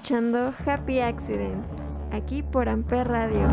Escuchando 0.00 0.54
Happy 0.64 0.98
Accidents, 0.98 1.68
aquí 2.10 2.42
por 2.42 2.70
Amper 2.70 3.06
Radio. 3.06 3.46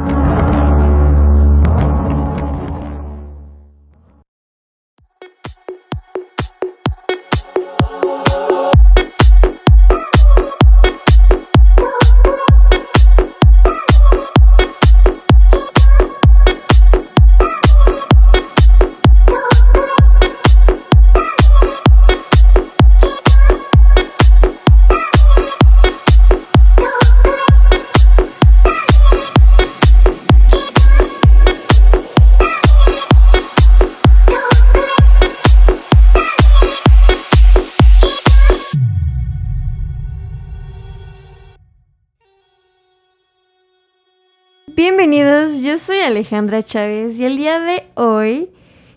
Soy 45.80 46.00
Alejandra 46.00 46.64
Chávez 46.64 47.20
y 47.20 47.25
el 47.25 47.38
día 47.38 47.59
de 47.59 47.83
hoy 47.94 48.50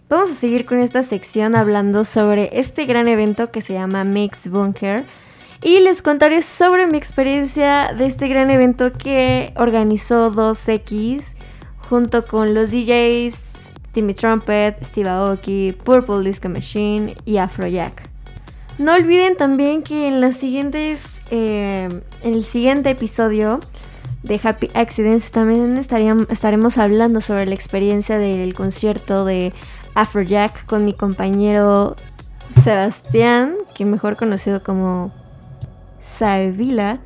vamos 0.09 0.31
a 0.31 0.35
seguir 0.35 0.65
con 0.65 0.79
esta 0.79 1.03
sección 1.03 1.55
hablando 1.55 2.05
sobre 2.05 2.59
este 2.59 2.87
gran 2.87 3.07
evento 3.07 3.51
que 3.51 3.61
se 3.61 3.75
llama 3.75 4.05
Mix 4.05 4.49
Bunker 4.49 5.05
y 5.63 5.81
les 5.81 6.01
contaré 6.01 6.41
sobre 6.41 6.87
mi 6.87 6.97
experiencia 6.97 7.93
de 7.93 8.07
este 8.07 8.29
gran 8.29 8.51
evento 8.51 8.93
que 8.93 9.53
organizó 9.57 10.33
2X 10.33 11.35
junto 11.91 12.25
con 12.25 12.55
los 12.55 12.71
DJs 12.71 13.75
Timmy 13.93 14.15
Trumpet, 14.15 14.83
Steve 14.83 15.11
Aoki, 15.11 15.77
Purple 15.85 16.23
Disco 16.23 16.49
Machine 16.49 17.15
y 17.27 17.37
Afrojack. 17.37 18.09
No 18.79 18.95
olviden 18.95 19.37
también 19.37 19.83
que 19.83 20.09
en 20.09 20.23
los 20.23 20.37
siguientes, 20.37 21.21
eh, 21.31 21.89
en 22.23 22.35
el 22.35 22.43
siguiente 22.43 22.89
episodio 22.89 23.61
de 24.23 24.41
Happy 24.43 24.69
Accidents 24.75 25.31
también 25.31 25.77
estaríam- 25.79 26.27
estaremos 26.31 26.77
hablando 26.79 27.21
sobre 27.21 27.47
la 27.47 27.55
experiencia 27.55 28.19
del 28.19 28.53
concierto 28.55 29.25
de 29.25 29.53
Afrojack 29.95 30.67
con 30.67 30.85
mi 30.85 30.93
compañero 30.93 31.97
Sebastián, 32.51 33.55
que 33.75 33.85
mejor 33.85 34.17
conocido 34.17 34.63
como 34.63 35.13
Saevila, 36.01 36.99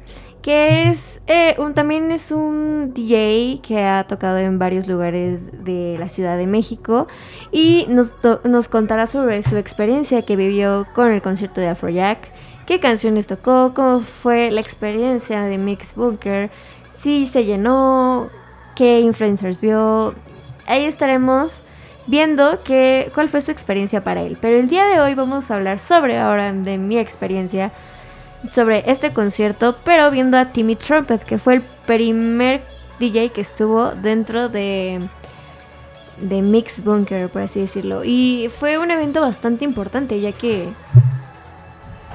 que 0.43 0.91
es 0.91 1.23
eh, 1.27 1.57
también 1.75 2.11
es 2.13 2.31
un 2.31 2.93
DJ 2.95 3.61
que 3.63 3.83
ha 3.83 4.05
tocado 4.07 4.39
en 4.39 4.59
varios 4.59 4.87
lugares 4.87 5.65
de 5.65 5.97
la 5.99 6.09
Ciudad 6.09 6.37
de 6.37 6.47
México 6.47 7.07
y 7.51 7.87
nos, 7.89 8.13
nos 8.45 8.69
contará 8.69 9.07
sobre 9.07 9.43
su 9.43 9.57
experiencia 9.57 10.23
que 10.23 10.37
vivió 10.37 10.87
con 10.95 11.11
el 11.13 11.23
concierto 11.23 11.61
de 11.63 11.69
Afrojack, 11.69 12.19
qué 12.67 12.79
canciones 12.81 13.27
tocó, 13.27 13.73
cómo 13.75 14.01
fue 14.01 14.51
la 14.51 14.61
experiencia 14.61 15.43
de 15.43 15.57
Mix 15.59 15.95
Bunker, 15.95 16.51
si 17.05 17.27
se 17.27 17.45
llenó, 17.45 18.31
qué 18.75 19.01
influencers 19.01 19.61
vio. 19.61 20.15
Ahí 20.67 20.85
estaremos 20.85 21.63
viendo 22.07 22.63
que, 22.65 23.11
cuál 23.15 23.29
fue 23.29 23.43
su 23.43 23.51
experiencia 23.51 24.03
para 24.03 24.23
él. 24.23 24.39
Pero 24.41 24.57
el 24.57 24.71
día 24.71 24.87
de 24.87 25.01
hoy 25.01 25.15
vamos 25.15 25.51
a 25.51 25.57
hablar 25.57 25.81
sobre 25.81 26.19
ahora 26.19 26.51
de 26.51 26.79
mi 26.79 26.99
experiencia 26.99 27.73
sobre 28.47 28.91
este 28.91 29.13
concierto, 29.13 29.77
pero 29.85 30.11
viendo 30.11 30.39
a 30.39 30.47
Timmy 30.47 30.77
Trumpet, 30.77 31.23
que 31.25 31.37
fue 31.37 31.55
el 31.55 31.63
primer 31.87 32.63
DJ 32.99 33.31
que 33.31 33.43
estuvo 33.43 33.91
dentro 33.91 34.49
de 34.49 35.01
de 36.21 36.43
Mix 36.43 36.85
Bunker, 36.85 37.29
por 37.29 37.43
así 37.43 37.61
decirlo. 37.61 38.03
Y 38.05 38.49
fue 38.49 38.79
un 38.79 38.91
evento 38.91 39.21
bastante 39.21 39.65
importante, 39.67 40.21
ya 40.21 40.33
que 40.33 40.69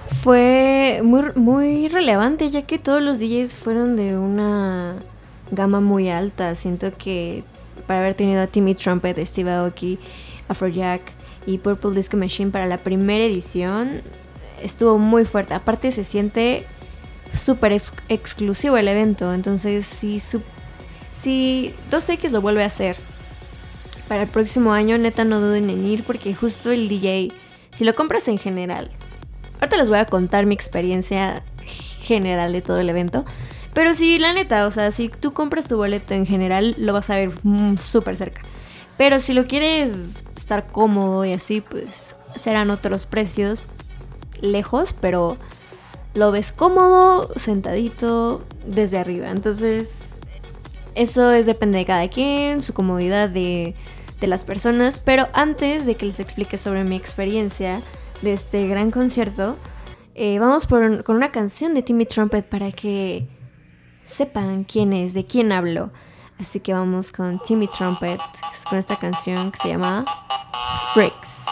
fue 0.10 1.02
muy, 1.04 1.24
muy 1.36 1.88
relevante, 1.88 2.50
ya 2.50 2.64
que 2.64 2.80
todos 2.80 3.02
los 3.02 3.20
DJs 3.20 3.54
fueron 3.54 3.96
de 3.96 4.18
una 4.18 4.96
gama 5.52 5.80
muy 5.82 6.10
alta. 6.10 6.56
Siento 6.56 6.92
que 6.98 7.44
para 7.88 8.00
haber 8.02 8.16
tenido 8.16 8.42
a 8.42 8.48
Timmy 8.48 8.76
Trumpet, 8.76 9.18
Steve 9.26 9.52
Aoki, 9.52 10.00
Afrojack 10.48 11.02
y 11.46 11.58
Purple 11.60 11.92
Disco 11.96 12.18
Machine 12.18 12.52
para 12.52 12.66
la 12.68 12.78
primera 12.80 13.24
edición, 13.24 14.02
estuvo 14.62 14.98
muy 14.98 15.26
fuerte. 15.26 15.54
Aparte 15.54 15.92
se 15.92 16.04
siente 16.04 16.66
súper 17.34 17.74
ex- 17.74 17.94
exclusivo 18.10 18.78
el 18.78 18.88
evento. 18.88 19.34
Entonces 19.34 19.86
si, 19.86 20.20
si 21.14 21.74
2X 21.92 22.32
lo 22.32 22.42
vuelve 22.42 22.64
a 22.64 22.68
hacer 22.68 22.98
para 24.08 24.24
el 24.24 24.28
próximo 24.28 24.74
año, 24.74 24.98
neta 24.98 25.24
no 25.24 25.40
duden 25.40 25.70
en 25.70 25.86
ir 25.86 26.04
porque 26.04 26.34
justo 26.34 26.72
el 26.72 26.90
DJ, 26.90 27.32
si 27.72 27.86
lo 27.86 27.94
compras 27.96 28.28
en 28.28 28.40
general, 28.40 28.90
ahorita 29.60 29.78
les 29.78 29.90
voy 29.90 30.00
a 30.00 30.06
contar 30.06 30.46
mi 30.46 30.56
experiencia 30.56 31.44
general 32.00 32.54
de 32.54 32.62
todo 32.62 32.80
el 32.80 32.90
evento. 32.90 33.26
Pero 33.74 33.94
sí, 33.94 34.18
la 34.20 34.34
neta, 34.34 34.66
o 34.66 34.72
sea, 34.72 34.92
si 34.92 35.10
tú 35.10 35.34
compras 35.34 35.68
tu 35.68 35.78
boleto 35.78 36.14
en 36.14 36.26
general, 36.26 36.76
lo 36.78 36.94
vas 36.94 37.10
a 37.10 37.16
ver 37.16 37.32
mm, 37.44 37.78
súper 37.78 38.18
cerca. 38.18 38.42
Pero 38.98 39.20
si 39.20 39.34
lo 39.34 39.46
quieres 39.46 40.26
estar 40.36 40.68
cómodo 40.68 41.24
y 41.24 41.34
así, 41.34 41.62
pues 41.62 42.16
serán 42.36 42.72
otros 42.72 43.06
precios 43.06 43.64
lejos, 44.42 44.94
pero 44.94 45.38
lo 46.14 46.32
ves 46.32 46.52
cómodo, 46.52 47.30
sentadito, 47.36 48.44
desde 48.66 48.98
arriba. 48.98 49.30
Entonces, 49.30 50.20
eso 50.96 51.32
es 51.32 51.46
depende 51.46 51.78
de 51.78 51.86
cada 51.86 52.08
quien, 52.08 52.62
su 52.62 52.74
comodidad 52.74 53.30
de, 53.30 53.76
de 54.20 54.28
las 54.28 54.44
personas. 54.44 55.00
Pero 55.00 55.28
antes 55.34 55.86
de 55.86 55.96
que 55.96 56.08
les 56.08 56.20
explique 56.20 56.58
sobre 56.58 56.84
mi 56.84 56.96
experiencia 56.96 57.82
de 58.22 58.34
este 58.34 58.68
gran 58.68 58.92
concierto, 58.92 59.58
eh, 60.16 60.40
vamos 60.40 60.66
por- 60.66 61.04
con 61.04 61.16
una 61.16 61.32
canción 61.32 61.74
de 61.74 61.82
Timmy 61.82 62.06
Trumpet 62.06 62.48
para 62.48 62.72
que 62.72 63.28
sepan 64.04 64.64
quién 64.64 64.94
es, 64.94 65.14
de 65.14 65.26
quién 65.26 65.52
hablo. 65.52 65.92
Así 66.40 66.60
que 66.62 66.74
vamos 66.74 67.12
con 67.12 67.40
Timmy 67.40 67.68
Trumpet, 67.68 68.20
con 68.70 68.78
esta 68.80 68.96
canción 68.98 69.52
que 69.52 69.58
se 69.58 69.68
llama 69.70 70.06
Freaks. 70.94 71.46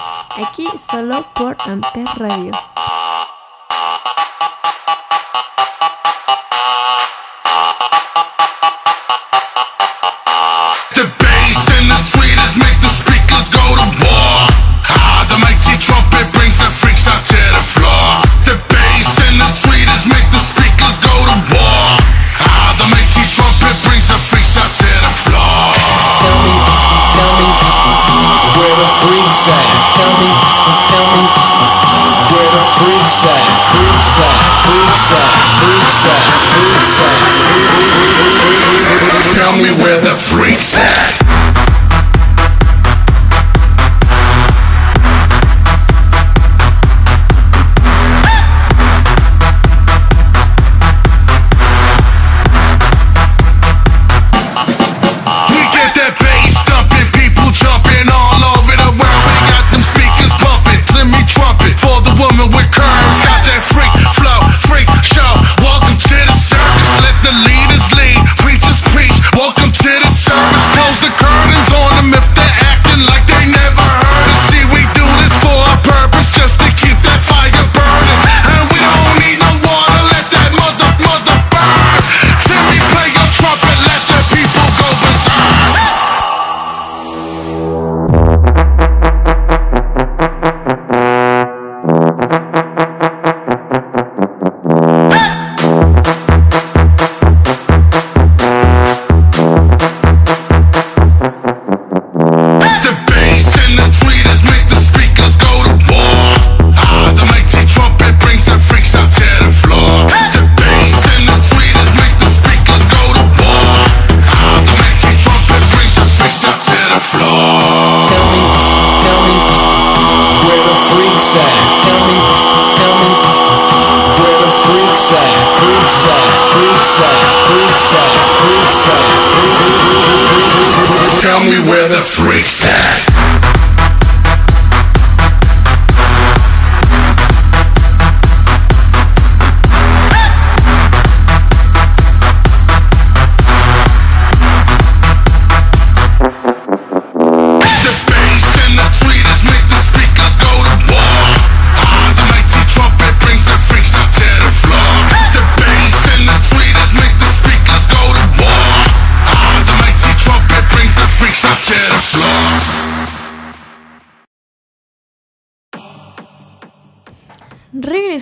Aquí 0.46 0.66
solo 0.90 1.26
por 1.36 1.58
Amper 1.66 2.06
Radio. 2.18 2.52
Me 40.18 40.40
where 40.40 41.17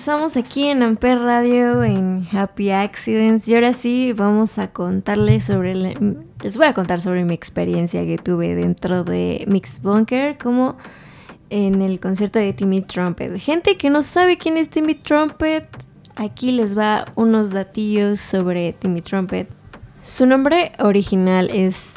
Regresamos 0.05 0.37
aquí 0.37 0.65
en 0.65 0.83
Amper 0.83 1.17
Radio 1.17 1.83
en 1.83 2.27
Happy 2.31 2.69
Accidents 2.69 3.47
y 3.47 3.55
ahora 3.55 3.73
sí 3.73 4.13
vamos 4.13 4.59
a 4.59 4.67
contarles 4.67 5.45
sobre 5.45 5.73
les 5.73 6.57
voy 6.57 6.67
a 6.67 6.75
contar 6.75 7.01
sobre 7.01 7.25
mi 7.25 7.33
experiencia 7.33 8.05
que 8.05 8.19
tuve 8.19 8.53
dentro 8.53 9.03
de 9.03 9.43
Mix 9.47 9.81
Bunker 9.81 10.37
como 10.37 10.77
en 11.49 11.81
el 11.81 11.99
concierto 11.99 12.37
de 12.37 12.53
Timmy 12.53 12.81
Trumpet. 12.81 13.35
Gente 13.39 13.77
que 13.77 13.89
no 13.89 14.03
sabe 14.03 14.37
quién 14.37 14.57
es 14.57 14.69
Timmy 14.69 14.93
Trumpet, 14.93 15.67
aquí 16.15 16.51
les 16.51 16.77
va 16.77 17.05
unos 17.15 17.49
datillos 17.49 18.19
sobre 18.19 18.73
Timmy 18.73 19.01
Trumpet. 19.01 19.49
Su 20.03 20.27
nombre 20.27 20.73
original 20.77 21.49
es 21.51 21.95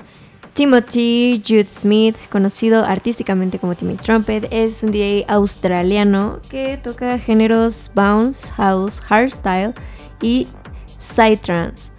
Timothy 0.59 1.41
Jude 1.47 1.69
Smith, 1.71 2.17
conocido 2.33 2.85
artísticamente 2.85 3.61
como 3.61 3.77
Timmy 3.77 3.95
Trumpet, 3.95 4.49
es 4.51 4.83
un 4.83 4.91
DJ 4.91 5.25
australiano 5.29 6.41
que 6.51 6.77
toca 6.77 7.17
géneros 7.21 7.93
bounce, 7.95 8.51
house, 8.55 9.01
hardstyle 9.03 9.73
y 10.21 10.49
psytrance. 10.99 11.93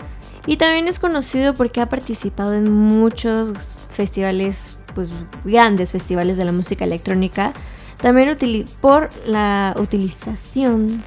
Y 0.45 0.57
también 0.57 0.89
es 0.89 0.99
conocido 0.99 1.53
porque 1.53 1.79
ha 1.79 1.87
participado 1.87 2.53
en 2.53 2.69
muchos 2.69 3.53
festivales, 3.87 4.75
pues 4.93 5.11
grandes 5.45 5.93
festivales 5.93 6.37
de 6.37 6.43
la 6.43 6.51
música 6.51 6.83
electrónica. 6.83 7.53
También 8.01 8.35
por 8.81 9.09
la 9.25 9.73
utilización 9.79 11.01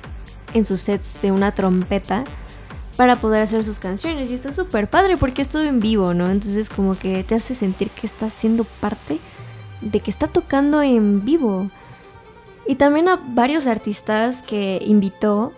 en 0.55 0.65
sus 0.65 0.81
sets 0.81 1.21
de 1.21 1.33
una 1.33 1.53
trompeta 1.53 2.25
para 3.03 3.17
poder 3.17 3.43
hacer 3.43 3.65
sus 3.65 3.81
canciones. 3.81 4.31
Y 4.31 4.35
está 4.35 4.53
súper 4.53 4.89
padre 4.89 5.17
porque 5.17 5.43
es 5.43 5.49
todo 5.49 5.65
en 5.65 5.81
vivo, 5.81 6.15
¿no? 6.15 6.31
Entonces 6.31 6.71
como 6.71 6.97
que 6.97 7.25
te 7.25 7.35
hace 7.35 7.53
sentir 7.53 7.91
que 7.91 8.07
estás 8.07 8.33
siendo 8.33 8.63
parte 8.63 9.19
de 9.81 9.99
que 9.99 10.09
está 10.09 10.29
tocando 10.29 10.83
en 10.83 11.25
vivo. 11.25 11.69
Y 12.65 12.77
también 12.77 13.09
a 13.09 13.17
varios 13.17 13.67
artistas 13.67 14.43
que 14.43 14.81
invitó 14.87 15.53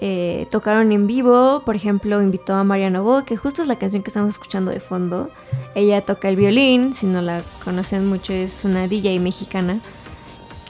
eh, 0.00 0.48
tocaron 0.50 0.90
en 0.90 1.06
vivo. 1.06 1.62
Por 1.64 1.76
ejemplo, 1.76 2.20
invitó 2.20 2.54
a 2.54 2.64
Mariana 2.64 3.00
Bo, 3.00 3.24
que 3.24 3.36
justo 3.36 3.62
es 3.62 3.68
la 3.68 3.76
canción 3.76 4.02
que 4.02 4.10
estamos 4.10 4.30
escuchando 4.30 4.72
de 4.72 4.80
fondo. 4.80 5.30
Ella 5.76 6.04
toca 6.04 6.28
el 6.28 6.34
violín, 6.34 6.94
si 6.94 7.06
no 7.06 7.22
la 7.22 7.42
conocen 7.64 8.10
mucho, 8.10 8.32
es 8.32 8.64
una 8.64 8.88
DJ 8.88 9.20
mexicana 9.20 9.80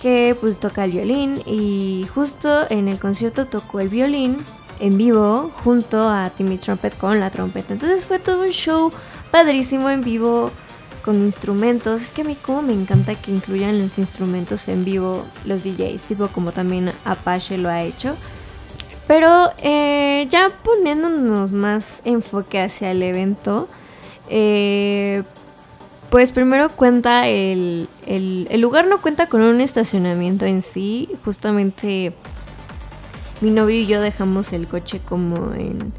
que 0.02 0.36
pues 0.38 0.58
toca 0.58 0.84
el 0.84 0.90
violín 0.90 1.40
y 1.46 2.06
justo 2.12 2.68
en 2.70 2.88
el 2.88 2.98
concierto 2.98 3.46
tocó 3.46 3.78
el 3.78 3.88
violín 3.88 4.44
en 4.82 4.98
vivo 4.98 5.52
junto 5.62 6.08
a 6.08 6.30
Timmy 6.30 6.58
Trumpet 6.58 6.98
con 6.98 7.20
la 7.20 7.30
trompeta. 7.30 7.72
Entonces 7.72 8.04
fue 8.04 8.18
todo 8.18 8.42
un 8.42 8.48
show 8.48 8.90
padrísimo 9.30 9.88
en 9.88 10.00
vivo 10.00 10.50
con 11.04 11.22
instrumentos. 11.22 12.02
Es 12.02 12.10
que 12.10 12.22
a 12.22 12.24
mí 12.24 12.34
como 12.34 12.62
me 12.62 12.72
encanta 12.72 13.14
que 13.14 13.30
incluyan 13.30 13.80
los 13.80 13.96
instrumentos 13.98 14.66
en 14.66 14.84
vivo 14.84 15.24
los 15.44 15.62
DJs, 15.62 16.02
tipo 16.02 16.26
como 16.28 16.50
también 16.50 16.90
Apache 17.04 17.58
lo 17.58 17.68
ha 17.68 17.82
hecho. 17.82 18.16
Pero 19.06 19.52
eh, 19.62 20.26
ya 20.28 20.48
poniéndonos 20.64 21.52
más 21.52 22.02
enfoque 22.04 22.60
hacia 22.60 22.90
el 22.90 23.04
evento, 23.04 23.68
eh, 24.28 25.22
pues 26.10 26.32
primero 26.32 26.70
cuenta 26.70 27.28
el, 27.28 27.88
el, 28.08 28.48
el 28.50 28.60
lugar 28.60 28.88
no 28.88 29.00
cuenta 29.00 29.28
con 29.28 29.42
un 29.42 29.60
estacionamiento 29.60 30.44
en 30.44 30.60
sí, 30.60 31.08
justamente 31.24 32.14
mi 33.42 33.50
novio 33.50 33.76
y 33.80 33.86
yo 33.86 34.00
dejamos 34.00 34.52
el 34.52 34.66
coche 34.68 35.00
como 35.04 35.52
en, 35.54 35.92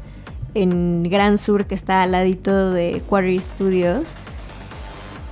en 0.54 1.02
Gran 1.04 1.38
Sur 1.38 1.66
que 1.66 1.74
está 1.74 2.02
al 2.02 2.12
ladito 2.12 2.72
de 2.72 3.02
Quarry 3.08 3.38
Studios. 3.40 4.16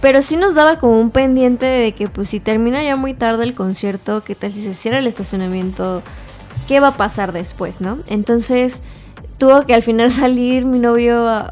Pero 0.01 0.21
sí 0.21 0.37
nos 0.37 0.55
daba 0.55 0.79
como 0.79 1.01
un 1.01 1.11
pendiente 1.11 1.65
de 1.67 1.93
que 1.93 2.09
pues 2.09 2.29
si 2.31 2.41
termina 2.41 2.83
ya 2.83 2.97
muy 2.97 3.15
tarde 3.15 3.45
el 3.45 3.55
concierto, 3.55 4.25
qué 4.25 4.35
tal 4.35 4.51
si 4.51 4.61
se 4.61 4.75
cierra 4.75 4.99
el 4.99 5.07
estacionamiento, 5.07 6.03
qué 6.67 6.81
va 6.81 6.89
a 6.89 6.97
pasar 6.97 7.33
después, 7.33 7.81
¿no? 7.81 8.01
Entonces 8.09 8.83
tuvo 9.39 9.65
que 9.65 9.75
al 9.75 9.83
final 9.83 10.11
salir 10.13 10.67
mi 10.67 10.81
novio, 10.81 11.45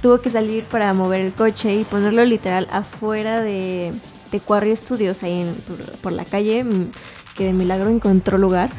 tuvo 0.00 0.20
que 0.22 0.30
salir 0.30 0.64
para 0.64 0.94
mover 0.94 1.20
el 1.20 1.32
coche 1.32 1.74
y 1.74 1.84
ponerlo 1.84 2.24
literal 2.24 2.68
afuera 2.72 3.40
de, 3.42 3.92
de 4.32 4.40
Quarry 4.40 4.74
Studios, 4.76 5.22
ahí 5.22 5.42
en- 5.42 5.54
por, 5.54 5.76
por 5.98 6.12
la 6.12 6.24
calle, 6.24 6.64
mm, 6.64 6.90
que 7.36 7.44
de 7.44 7.52
milagro 7.52 7.90
encontró 7.90 8.38
lugar. 8.38 8.70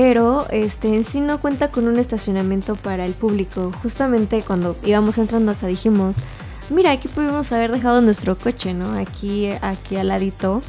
Pero 0.00 0.46
este 0.50 0.94
en 0.94 1.02
sí 1.02 1.20
no 1.20 1.40
cuenta 1.40 1.72
con 1.72 1.88
un 1.88 1.98
estacionamiento 1.98 2.76
para 2.76 3.04
el 3.04 3.14
público. 3.14 3.72
Justamente 3.82 4.42
cuando 4.42 4.76
íbamos 4.84 5.18
entrando 5.18 5.50
hasta 5.50 5.66
dijimos, 5.66 6.22
mira, 6.70 6.92
aquí 6.92 7.08
pudimos 7.08 7.50
haber 7.50 7.72
dejado 7.72 8.00
nuestro 8.00 8.38
coche, 8.38 8.74
¿no? 8.74 8.96
Aquí, 8.96 9.50
aquí 9.60 9.96
al 9.96 10.06
ladito. 10.06 10.62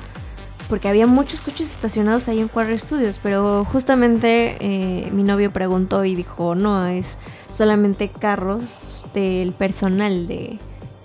Porque 0.67 0.87
había 0.87 1.05
muchos 1.05 1.41
coches 1.41 1.69
estacionados 1.69 2.27
ahí 2.27 2.39
en 2.39 2.47
Quarry 2.47 2.79
Studios, 2.79 3.19
pero 3.21 3.65
justamente 3.65 4.57
eh, 4.61 5.11
mi 5.11 5.21
novio 5.21 5.53
preguntó 5.53 6.05
y 6.05 6.15
dijo, 6.15 6.55
no, 6.55 6.87
es 6.87 7.19
solamente 7.51 8.09
carros 8.09 9.05
del 9.13 9.53
personal 9.53 10.25
de, 10.25 10.57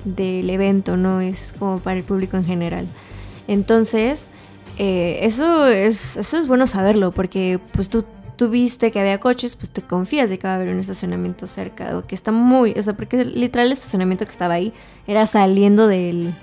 del 0.06 0.48
evento, 0.48 0.96
no 0.96 1.20
es 1.20 1.54
como 1.58 1.78
para 1.78 1.98
el 1.98 2.04
público 2.04 2.38
en 2.38 2.46
general. 2.46 2.86
Entonces, 3.48 4.30
eh, 4.78 5.18
eso, 5.22 5.66
es, 5.66 6.16
eso 6.16 6.36
es 6.36 6.46
bueno 6.46 6.66
saberlo, 6.66 7.12
porque 7.12 7.60
pues 7.72 7.88
tú, 7.88 8.04
tú 8.36 8.48
viste 8.48 8.90
que 8.90 9.00
había 9.00 9.20
coches, 9.20 9.56
pues 9.56 9.70
te 9.70 9.82
confías 9.82 10.30
de 10.30 10.38
que 10.38 10.46
va 10.46 10.54
a 10.54 10.56
haber 10.56 10.68
un 10.68 10.80
estacionamiento 10.80 11.46
cerca, 11.46 11.96
o 11.96 12.06
que 12.06 12.14
está 12.14 12.32
muy, 12.32 12.72
o 12.72 12.82
sea, 12.82 12.94
porque 12.94 13.24
literal 13.24 13.66
el 13.66 13.72
estacionamiento 13.72 14.24
que 14.24 14.30
estaba 14.30 14.54
ahí 14.54 14.72
era 15.06 15.26
saliendo 15.26 15.86
del, 15.86 16.34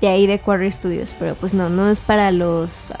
de 0.00 0.08
ahí 0.08 0.26
de 0.26 0.40
Quarry 0.40 0.70
Studios, 0.70 1.14
pero 1.18 1.34
pues 1.34 1.54
no, 1.54 1.70
no 1.70 1.88
es 1.88 2.00
para 2.00 2.32
los, 2.32 2.92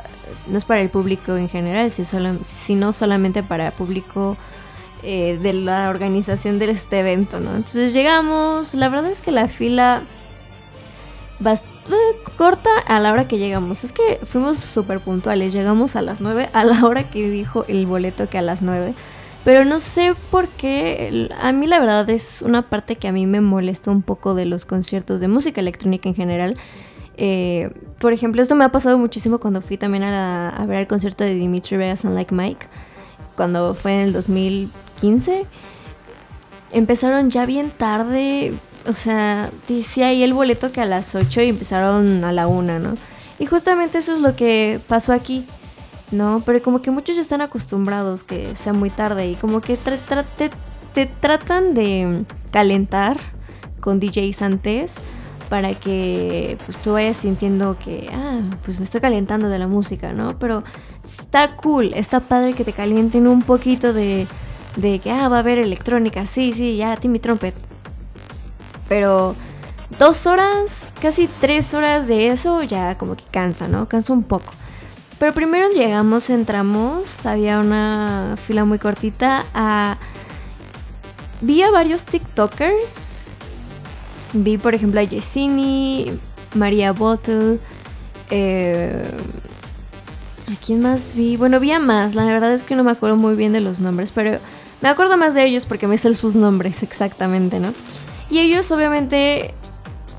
no 0.46 0.56
es 0.58 0.64
para 0.64 0.80
el 0.80 0.90
público 0.90 1.36
en 1.36 1.48
general, 1.48 1.90
sino 1.90 2.92
solamente 2.92 3.42
para 3.42 3.70
público 3.72 4.36
eh, 5.02 5.38
de 5.40 5.52
la 5.52 5.90
organización 5.90 6.58
de 6.58 6.70
este 6.70 7.00
evento, 7.00 7.38
¿no? 7.38 7.50
Entonces 7.50 7.92
llegamos, 7.92 8.74
la 8.74 8.88
verdad 8.88 9.10
es 9.10 9.22
que 9.22 9.30
la 9.30 9.46
fila 9.46 10.02
corta 12.36 12.70
a 12.86 13.00
la 13.00 13.12
hora 13.12 13.28
que 13.28 13.38
llegamos, 13.38 13.84
es 13.84 13.92
que 13.92 14.20
fuimos 14.24 14.58
súper 14.58 15.00
puntuales, 15.00 15.52
llegamos 15.52 15.96
a 15.96 16.02
las 16.02 16.20
9, 16.20 16.50
a 16.52 16.64
la 16.64 16.84
hora 16.84 17.08
que 17.10 17.30
dijo 17.30 17.64
el 17.68 17.86
boleto 17.86 18.28
que 18.28 18.38
a 18.38 18.42
las 18.42 18.62
9. 18.62 18.94
Pero 19.44 19.64
no 19.64 19.78
sé 19.78 20.14
por 20.30 20.48
qué. 20.48 21.30
A 21.40 21.52
mí 21.52 21.66
la 21.66 21.78
verdad 21.78 22.10
es 22.10 22.42
una 22.42 22.68
parte 22.68 22.96
que 22.96 23.08
a 23.08 23.12
mí 23.12 23.26
me 23.26 23.40
molesta 23.40 23.90
un 23.90 24.02
poco 24.02 24.34
de 24.34 24.44
los 24.44 24.66
conciertos 24.66 25.20
de 25.20 25.28
música 25.28 25.60
electrónica 25.60 26.08
en 26.08 26.14
general. 26.14 26.56
Eh, 27.16 27.70
por 27.98 28.12
ejemplo, 28.12 28.42
esto 28.42 28.54
me 28.56 28.64
ha 28.64 28.70
pasado 28.70 28.98
muchísimo 28.98 29.38
cuando 29.38 29.62
fui 29.62 29.78
también 29.78 30.02
a, 30.04 30.50
a 30.50 30.66
ver 30.66 30.78
el 30.78 30.86
concierto 30.86 31.24
de 31.24 31.34
Dimitri 31.34 31.76
Vegas 31.76 32.04
and 32.04 32.14
Like 32.14 32.34
Mike. 32.34 32.66
Cuando 33.36 33.74
fue 33.74 33.94
en 33.94 34.00
el 34.00 34.12
2015. 34.12 35.46
Empezaron 36.72 37.30
ya 37.30 37.46
bien 37.46 37.70
tarde. 37.70 38.52
O 38.86 38.94
sea, 38.94 39.50
decía 39.68 40.08
ahí 40.08 40.22
el 40.22 40.32
boleto 40.34 40.72
que 40.72 40.80
a 40.80 40.86
las 40.86 41.14
8 41.14 41.42
y 41.42 41.48
empezaron 41.48 42.24
a 42.24 42.32
la 42.32 42.46
1, 42.46 42.78
¿no? 42.78 42.94
Y 43.38 43.46
justamente 43.46 43.98
eso 43.98 44.12
es 44.14 44.20
lo 44.20 44.34
que 44.34 44.80
pasó 44.88 45.12
aquí. 45.12 45.46
No, 46.10 46.42
pero 46.46 46.62
como 46.62 46.80
que 46.80 46.90
muchos 46.90 47.16
ya 47.16 47.22
están 47.22 47.42
acostumbrados 47.42 48.24
que 48.24 48.54
sea 48.54 48.72
muy 48.72 48.88
tarde 48.88 49.26
y 49.28 49.34
como 49.34 49.60
que 49.60 49.78
tra- 49.78 50.24
te, 50.36 50.50
te 50.94 51.04
tratan 51.06 51.74
de 51.74 52.24
calentar 52.50 53.18
con 53.80 54.00
DJs 54.00 54.40
antes 54.42 54.94
para 55.50 55.74
que 55.74 56.56
pues 56.64 56.78
tú 56.78 56.92
vayas 56.94 57.18
sintiendo 57.18 57.78
que, 57.78 58.08
ah, 58.12 58.40
pues 58.64 58.78
me 58.78 58.84
estoy 58.84 59.02
calentando 59.02 59.48
de 59.50 59.58
la 59.58 59.66
música, 59.66 60.12
¿no? 60.12 60.38
Pero 60.38 60.64
está 61.04 61.56
cool, 61.56 61.92
está 61.94 62.20
padre 62.20 62.54
que 62.54 62.64
te 62.64 62.72
calienten 62.72 63.26
un 63.26 63.42
poquito 63.42 63.92
de, 63.92 64.26
de 64.76 64.98
que, 65.00 65.10
ah, 65.10 65.28
va 65.28 65.36
a 65.36 65.40
haber 65.40 65.58
electrónica, 65.58 66.24
sí, 66.26 66.52
sí, 66.52 66.76
ya, 66.78 66.96
Timmy 66.96 67.18
Trumpet. 67.18 67.54
Pero 68.88 69.34
dos 69.98 70.26
horas, 70.26 70.92
casi 71.00 71.28
tres 71.40 71.74
horas 71.74 72.08
de 72.08 72.28
eso 72.28 72.62
ya 72.62 72.96
como 72.98 73.16
que 73.16 73.24
cansa, 73.30 73.68
¿no? 73.68 73.88
Cansa 73.88 74.12
un 74.12 74.22
poco. 74.22 74.52
Pero 75.18 75.34
primero 75.34 75.68
llegamos, 75.70 76.30
entramos, 76.30 77.26
había 77.26 77.58
una 77.58 78.36
fila 78.42 78.64
muy 78.64 78.78
cortita. 78.78 79.44
A... 79.52 79.96
Vi 81.40 81.62
a 81.62 81.70
varios 81.70 82.06
TikTokers. 82.06 83.24
Vi, 84.32 84.58
por 84.58 84.74
ejemplo, 84.74 85.00
a 85.00 85.04
Yesini. 85.04 86.18
María 86.54 86.92
Bottle. 86.92 87.58
eh, 88.30 89.02
¿A 90.50 90.64
quién 90.64 90.80
más 90.80 91.14
vi? 91.14 91.36
Bueno, 91.36 91.60
vi 91.60 91.72
a 91.72 91.78
más. 91.78 92.14
La 92.14 92.24
verdad 92.24 92.52
es 92.54 92.62
que 92.62 92.74
no 92.74 92.84
me 92.84 92.92
acuerdo 92.92 93.16
muy 93.16 93.34
bien 93.34 93.52
de 93.52 93.60
los 93.60 93.80
nombres, 93.80 94.12
pero 94.12 94.38
me 94.80 94.88
acuerdo 94.88 95.16
más 95.18 95.34
de 95.34 95.44
ellos 95.44 95.66
porque 95.66 95.86
me 95.86 95.98
sé 95.98 96.14
sus 96.14 96.36
nombres 96.36 96.82
exactamente, 96.82 97.60
¿no? 97.60 97.74
Y 98.30 98.38
ellos 98.40 98.70
obviamente 98.70 99.54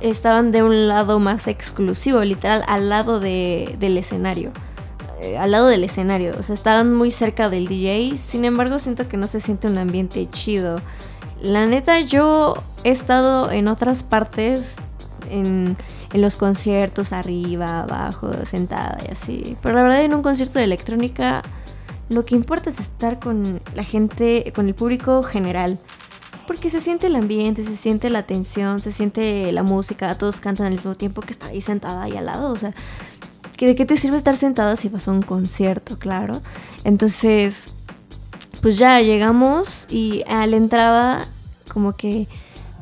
estaban 0.01 0.51
de 0.51 0.63
un 0.63 0.87
lado 0.87 1.19
más 1.19 1.47
exclusivo, 1.47 2.21
literal, 2.23 2.63
al 2.67 2.89
lado 2.89 3.19
de- 3.19 3.75
del 3.79 3.97
escenario. 3.97 4.51
Eh, 5.21 5.37
al 5.37 5.51
lado 5.51 5.67
del 5.67 5.83
escenario, 5.83 6.33
o 6.39 6.43
sea, 6.43 6.53
estaban 6.55 6.93
muy 6.95 7.11
cerca 7.11 7.49
del 7.49 7.67
DJ, 7.67 8.17
sin 8.17 8.45
embargo 8.45 8.79
siento 8.79 9.07
que 9.09 9.17
no 9.17 9.27
se 9.27 9.41
siente 9.41 9.67
un 9.67 9.77
ambiente 9.77 10.27
chido. 10.29 10.81
La 11.41 11.65
neta, 11.65 11.99
yo 11.99 12.55
he 12.85 12.91
estado 12.91 13.51
en 13.51 13.67
otras 13.67 14.03
partes, 14.03 14.77
en, 15.29 15.75
en 16.13 16.21
los 16.21 16.37
conciertos, 16.37 17.11
arriba, 17.11 17.81
abajo, 17.81 18.31
sentada 18.43 18.97
y 19.07 19.11
así. 19.11 19.57
Pero 19.61 19.75
la 19.75 19.83
verdad 19.83 20.01
en 20.01 20.13
un 20.13 20.21
concierto 20.21 20.57
de 20.57 20.65
electrónica 20.65 21.41
lo 22.07 22.23
que 22.25 22.33
importa 22.35 22.69
es 22.69 22.79
estar 22.79 23.19
con 23.19 23.61
la 23.75 23.83
gente, 23.83 24.51
con 24.55 24.67
el 24.67 24.73
público 24.73 25.21
general. 25.21 25.77
Porque 26.49 26.71
se 26.71 26.81
siente 26.81 27.05
el 27.05 27.15
ambiente, 27.15 27.63
se 27.63 27.75
siente 27.75 28.09
la 28.09 28.23
tensión, 28.23 28.79
se 28.79 28.91
siente 28.91 29.51
la 29.51 29.61
música, 29.61 30.17
todos 30.17 30.39
cantan 30.39 30.65
al 30.65 30.73
mismo 30.73 30.95
tiempo 30.95 31.21
que 31.21 31.31
está 31.31 31.45
ahí 31.45 31.61
sentada 31.61 32.01
ahí 32.01 32.17
al 32.17 32.25
lado. 32.25 32.51
O 32.51 32.57
sea, 32.57 32.73
¿que 33.55 33.67
¿de 33.67 33.75
qué 33.75 33.85
te 33.85 33.95
sirve 33.97 34.17
estar 34.17 34.35
sentada 34.35 34.75
si 34.75 34.89
vas 34.89 35.07
a 35.07 35.11
un 35.11 35.21
concierto, 35.21 35.99
claro? 35.99 36.41
Entonces, 36.83 37.75
pues 38.63 38.79
ya 38.79 38.99
llegamos 38.99 39.85
y 39.91 40.23
a 40.27 40.47
la 40.47 40.55
entrada 40.57 41.27
como 41.71 41.95
que 41.95 42.27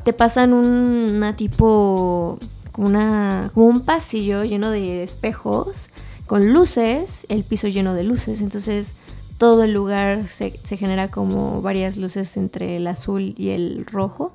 te 0.02 0.14
pasan 0.14 0.54
un- 0.54 1.10
una 1.16 1.36
tipo 1.36 2.38
una 2.78 3.50
como 3.52 3.66
un 3.66 3.80
pasillo 3.82 4.44
lleno 4.44 4.70
de 4.70 5.02
espejos 5.02 5.90
con 6.26 6.54
luces, 6.54 7.26
el 7.28 7.44
piso 7.44 7.68
lleno 7.68 7.92
de 7.92 8.04
luces, 8.04 8.40
entonces 8.40 8.96
todo 9.38 9.62
el 9.64 9.72
lugar 9.72 10.28
se, 10.28 10.50
genera 10.76 11.08
como 11.08 11.62
varias 11.62 11.96
luces 11.96 12.36
entre 12.36 12.76
el 12.76 12.86
azul 12.86 13.34
y 13.38 13.50
el 13.50 13.86
rojo. 13.86 14.32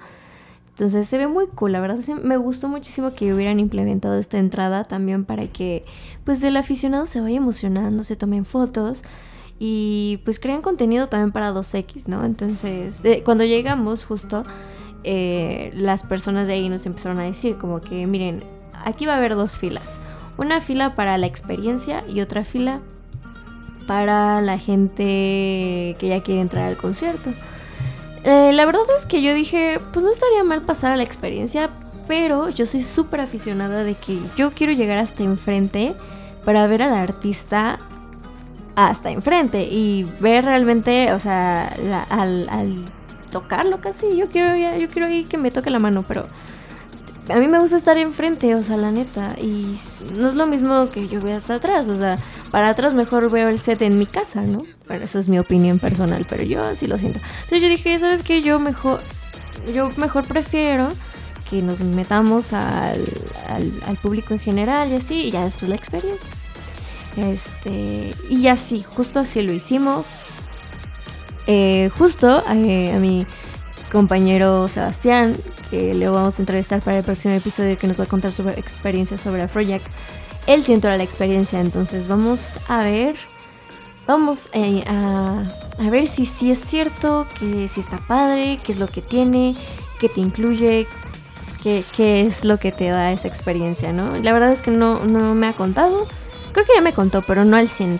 Entonces 0.69 1.07
se 1.07 1.19
ve 1.19 1.27
muy 1.27 1.45
cool, 1.47 1.73
la 1.73 1.81
verdad 1.81 1.99
me 2.23 2.35
gustó 2.37 2.67
muchísimo 2.67 3.13
que 3.13 3.31
hubieran 3.31 3.59
implementado 3.59 4.17
esta 4.17 4.39
entrada 4.39 4.85
también 4.85 5.23
para 5.23 5.45
que 5.45 5.85
pues 6.23 6.43
el 6.43 6.57
aficionado 6.57 7.05
se 7.05 7.21
vaya 7.21 7.37
emocionando, 7.37 8.01
se 8.01 8.15
tomen 8.15 8.43
fotos 8.43 9.03
y 9.59 10.19
pues 10.25 10.39
crean 10.39 10.63
contenido 10.63 11.07
también 11.09 11.31
para 11.31 11.53
2X, 11.53 12.07
¿no? 12.07 12.25
Entonces 12.25 13.03
de- 13.03 13.21
cuando 13.23 13.43
llegamos 13.43 14.03
justo 14.05 14.41
eh, 15.03 15.71
las 15.75 16.01
personas 16.03 16.47
de 16.47 16.53
ahí 16.53 16.69
nos 16.69 16.87
empezaron 16.87 17.19
a 17.19 17.23
decir 17.23 17.57
como 17.57 17.79
que 17.79 18.07
miren, 18.07 18.43
aquí 18.83 19.05
va 19.05 19.13
a 19.13 19.17
haber 19.17 19.35
dos 19.35 19.59
filas, 19.59 19.99
una 20.37 20.59
fila 20.59 20.95
para 20.95 21.19
la 21.19 21.27
experiencia 21.27 22.03
y 22.07 22.21
otra 22.21 22.43
fila 22.45 22.81
para 23.87 24.41
la 24.41 24.57
gente 24.57 25.95
que 25.99 26.07
ya 26.07 26.21
quiere 26.21 26.41
entrar 26.41 26.65
al 26.65 26.77
concierto. 26.77 27.31
Eh, 28.23 28.51
la 28.53 28.65
verdad 28.65 28.83
es 28.97 29.05
que 29.05 29.21
yo 29.21 29.33
dije, 29.33 29.79
pues 29.91 30.03
no 30.03 30.11
estaría 30.11 30.43
mal 30.43 30.61
pasar 30.61 30.91
a 30.91 30.97
la 30.97 31.03
experiencia, 31.03 31.69
pero 32.07 32.49
yo 32.49 32.65
soy 32.65 32.83
súper 32.83 33.21
aficionada 33.21 33.83
de 33.83 33.95
que 33.95 34.17
yo 34.37 34.51
quiero 34.51 34.73
llegar 34.73 34.97
hasta 34.97 35.23
enfrente 35.23 35.95
para 36.45 36.67
ver 36.67 36.81
al 36.81 36.93
artista 36.93 37.77
hasta 38.75 39.11
enfrente 39.11 39.63
y 39.63 40.07
ver 40.19 40.45
realmente, 40.45 41.13
o 41.13 41.19
sea, 41.19 41.75
al, 42.09 42.85
tocarlo 43.29 43.79
casi, 43.79 44.15
yo 44.15 44.29
quiero, 44.29 44.55
yo 44.77 44.87
quiero 44.89 45.09
ir 45.09 45.27
que 45.27 45.37
me 45.37 45.51
toque 45.51 45.69
la 45.69 45.79
mano, 45.79 46.03
pero 46.07 46.27
a 47.29 47.35
mí 47.35 47.47
me 47.47 47.59
gusta 47.59 47.77
estar 47.77 47.97
enfrente, 47.97 48.55
o 48.55 48.63
sea, 48.63 48.77
la 48.77 48.91
neta. 48.91 49.35
Y 49.41 49.75
no 50.17 50.27
es 50.27 50.35
lo 50.35 50.47
mismo 50.47 50.89
que 50.91 51.07
yo 51.07 51.21
vea 51.21 51.37
hasta 51.37 51.55
atrás, 51.55 51.87
o 51.87 51.95
sea, 51.95 52.19
para 52.51 52.69
atrás 52.69 52.93
mejor 52.93 53.31
veo 53.31 53.47
el 53.49 53.59
set 53.59 53.81
en 53.81 53.97
mi 53.97 54.05
casa, 54.05 54.41
¿no? 54.41 54.65
Bueno, 54.87 55.05
eso 55.05 55.19
es 55.19 55.29
mi 55.29 55.39
opinión 55.39 55.79
personal, 55.79 56.25
pero 56.29 56.43
yo 56.43 56.63
así 56.63 56.87
lo 56.87 56.97
siento. 56.97 57.19
Entonces 57.43 57.61
yo 57.61 57.69
dije, 57.69 57.97
¿sabes 57.99 58.23
qué? 58.23 58.41
Yo 58.41 58.59
mejor, 58.59 58.99
yo 59.73 59.91
mejor 59.97 60.25
prefiero 60.25 60.89
que 61.49 61.61
nos 61.61 61.81
metamos 61.81 62.53
al, 62.53 63.03
al, 63.47 63.71
al 63.87 63.97
público 63.97 64.33
en 64.33 64.39
general 64.39 64.91
y 64.91 64.95
así, 64.95 65.25
y 65.25 65.31
ya 65.31 65.43
después 65.43 65.69
la 65.69 65.75
experiencia. 65.75 66.31
Este, 67.15 68.15
y 68.29 68.47
así, 68.47 68.83
justo 68.83 69.19
así 69.19 69.41
lo 69.41 69.53
hicimos. 69.53 70.07
Eh, 71.45 71.89
justo 71.97 72.43
eh, 72.53 72.93
a 72.93 72.99
mi 72.99 73.25
compañero 73.91 74.67
Sebastián, 74.69 75.35
que 75.69 75.93
le 75.93 76.07
vamos 76.07 76.39
a 76.39 76.41
entrevistar 76.41 76.81
para 76.81 76.99
el 76.99 77.03
próximo 77.03 77.33
episodio 77.33 77.77
que 77.77 77.87
nos 77.87 77.99
va 77.99 78.05
a 78.05 78.07
contar 78.07 78.31
sobre 78.31 78.59
experiencia 78.59 79.17
sobre 79.17 79.41
Afrojack. 79.41 79.81
Él 80.47 80.63
sí 80.63 80.73
entró 80.73 80.91
a 80.91 80.97
la 80.97 81.03
experiencia, 81.03 81.59
entonces 81.59 82.07
vamos 82.07 82.59
a 82.67 82.83
ver. 82.83 83.15
Vamos 84.05 84.49
eh, 84.51 84.83
a, 84.85 85.43
a 85.79 85.89
ver 85.89 86.07
si 86.07 86.25
sí 86.25 86.51
es 86.51 86.59
cierto, 86.59 87.25
que 87.39 87.67
si 87.69 87.79
está 87.79 87.99
padre, 87.99 88.59
qué 88.63 88.73
es 88.73 88.77
lo 88.77 88.87
que 88.87 89.01
tiene, 89.01 89.55
qué 89.99 90.09
te 90.09 90.19
incluye, 90.19 90.87
qué, 91.63 91.85
qué 91.95 92.21
es 92.21 92.43
lo 92.43 92.57
que 92.57 92.73
te 92.73 92.89
da 92.89 93.13
esa 93.13 93.29
experiencia, 93.29 93.93
¿no? 93.93 94.17
La 94.17 94.33
verdad 94.33 94.51
es 94.51 94.61
que 94.61 94.71
no, 94.71 95.05
no 95.05 95.33
me 95.33 95.47
ha 95.47 95.53
contado. 95.53 96.05
Creo 96.51 96.65
que 96.65 96.73
ya 96.75 96.81
me 96.81 96.93
contó, 96.93 97.21
pero 97.21 97.45
no 97.45 97.55
al 97.55 97.69
100. 97.69 97.99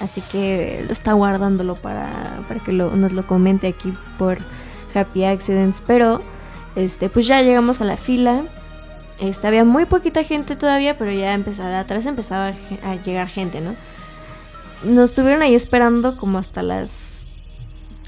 Así 0.00 0.20
que 0.20 0.82
lo 0.84 0.92
está 0.92 1.12
guardándolo 1.12 1.76
para, 1.76 2.42
para 2.48 2.58
que 2.58 2.72
nos 2.72 3.12
lo 3.12 3.24
comente 3.24 3.68
aquí 3.68 3.92
por 4.18 4.38
Happy 4.94 5.24
Accidents. 5.24 5.80
Pero, 5.86 6.20
este, 6.76 7.08
pues 7.08 7.26
ya 7.26 7.42
llegamos 7.42 7.80
a 7.80 7.84
la 7.84 7.96
fila. 7.96 8.44
Este, 9.18 9.46
había 9.46 9.64
muy 9.64 9.84
poquita 9.84 10.24
gente 10.24 10.56
todavía, 10.56 10.98
pero 10.98 11.12
ya 11.12 11.34
empezaba, 11.34 11.78
atrás 11.78 12.06
empezaba 12.06 12.52
a 12.84 12.94
llegar 12.96 13.28
gente, 13.28 13.60
¿no? 13.60 13.74
Nos 14.84 15.14
tuvieron 15.14 15.42
ahí 15.42 15.54
esperando 15.54 16.16
como 16.16 16.38
hasta 16.38 16.62
las 16.62 17.26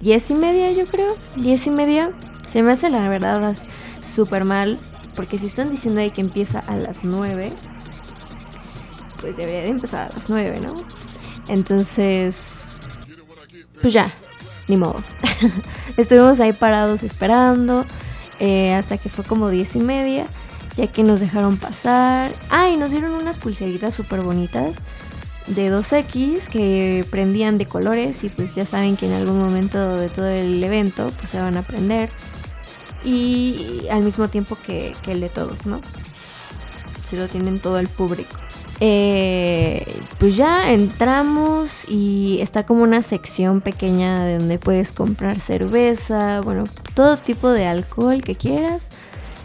diez 0.01 0.31
y 0.31 0.35
media, 0.35 0.73
yo 0.73 0.87
creo. 0.87 1.17
Diez 1.37 1.67
y 1.67 1.71
media. 1.71 2.11
Se 2.47 2.63
me 2.63 2.73
hace 2.73 2.91
la 2.91 3.09
verdad 3.09 3.57
súper 4.03 4.45
mal. 4.45 4.81
Porque 5.15 5.39
si 5.39 5.47
están 5.47 5.71
diciendo 5.71 6.01
ahí 6.01 6.11
que 6.11 6.21
empieza 6.21 6.59
a 6.59 6.77
las 6.77 7.05
nueve, 7.05 7.53
pues 9.21 9.37
debería 9.37 9.61
de 9.61 9.69
empezar 9.69 10.11
a 10.11 10.15
las 10.15 10.29
nueve, 10.29 10.59
¿no? 10.61 10.75
Entonces, 11.47 12.75
pues 13.81 13.93
ya, 13.93 14.13
ni 14.67 14.77
modo. 14.77 15.03
Estuvimos 15.97 16.41
ahí 16.41 16.53
parados 16.53 17.05
esperando 17.05 17.87
eh, 18.41 18.75
hasta 18.75 18.99
que 18.99 19.09
fue 19.09 19.25
como 19.25 19.49
diez 19.51 19.77
y 19.77 19.81
media, 19.81 20.27
ya 20.77 20.87
que 20.87 21.03
nos 21.03 21.21
dejaron 21.21 21.57
pasar. 21.57 22.33
Ah, 22.51 22.69
y 22.71 22.77
nos 22.77 22.91
dieron 22.91 23.13
unas 23.13 23.39
pulseritas 23.39 23.95
súper 23.95 24.23
bonitas 24.23 24.79
de 25.47 25.71
2X 25.71 26.49
que 26.49 27.05
prendían 27.11 27.59
de 27.59 27.67
colores 27.67 28.25
y 28.25 28.31
pues 28.31 28.55
ya 28.55 28.65
saben 28.65 28.97
que 28.97 29.07
en 29.07 29.13
algún 29.13 29.39
momento 29.39 29.97
de 29.97 30.09
todo 30.09 30.29
el 30.29 30.63
evento 30.63 31.13
pues 31.17 31.31
se 31.31 31.41
van 31.41 31.57
a 31.57 31.63
prender. 31.63 32.11
Y 33.05 33.87
al 33.91 34.03
mismo 34.03 34.29
tiempo 34.29 34.57
que, 34.57 34.97
que 35.03 35.13
el 35.13 35.21
de 35.21 35.29
todos, 35.29 35.67
¿no? 35.67 35.81
Si 37.07 37.17
lo 37.17 37.29
tienen 37.29 37.61
todo 37.61 37.79
el 37.79 37.89
público. 37.89 38.44
Eh, 38.81 39.87
pues 40.19 40.37
ya 40.37 40.73
entramos 40.73 41.85
y 41.89 42.39
está 42.41 42.67
como 42.67 42.83
una 42.83 43.03
sección 43.03 43.61
pequeña 43.61 44.25
de 44.25 44.39
donde 44.39 44.59
puedes 44.59 44.93
comprar 44.93 45.41
cerveza, 45.41 46.41
bueno, 46.41 46.65
todo 46.95 47.17
tipo 47.17 47.51
de 47.51 47.67
alcohol 47.67 48.23
que 48.23 48.35
quieras. 48.35 48.91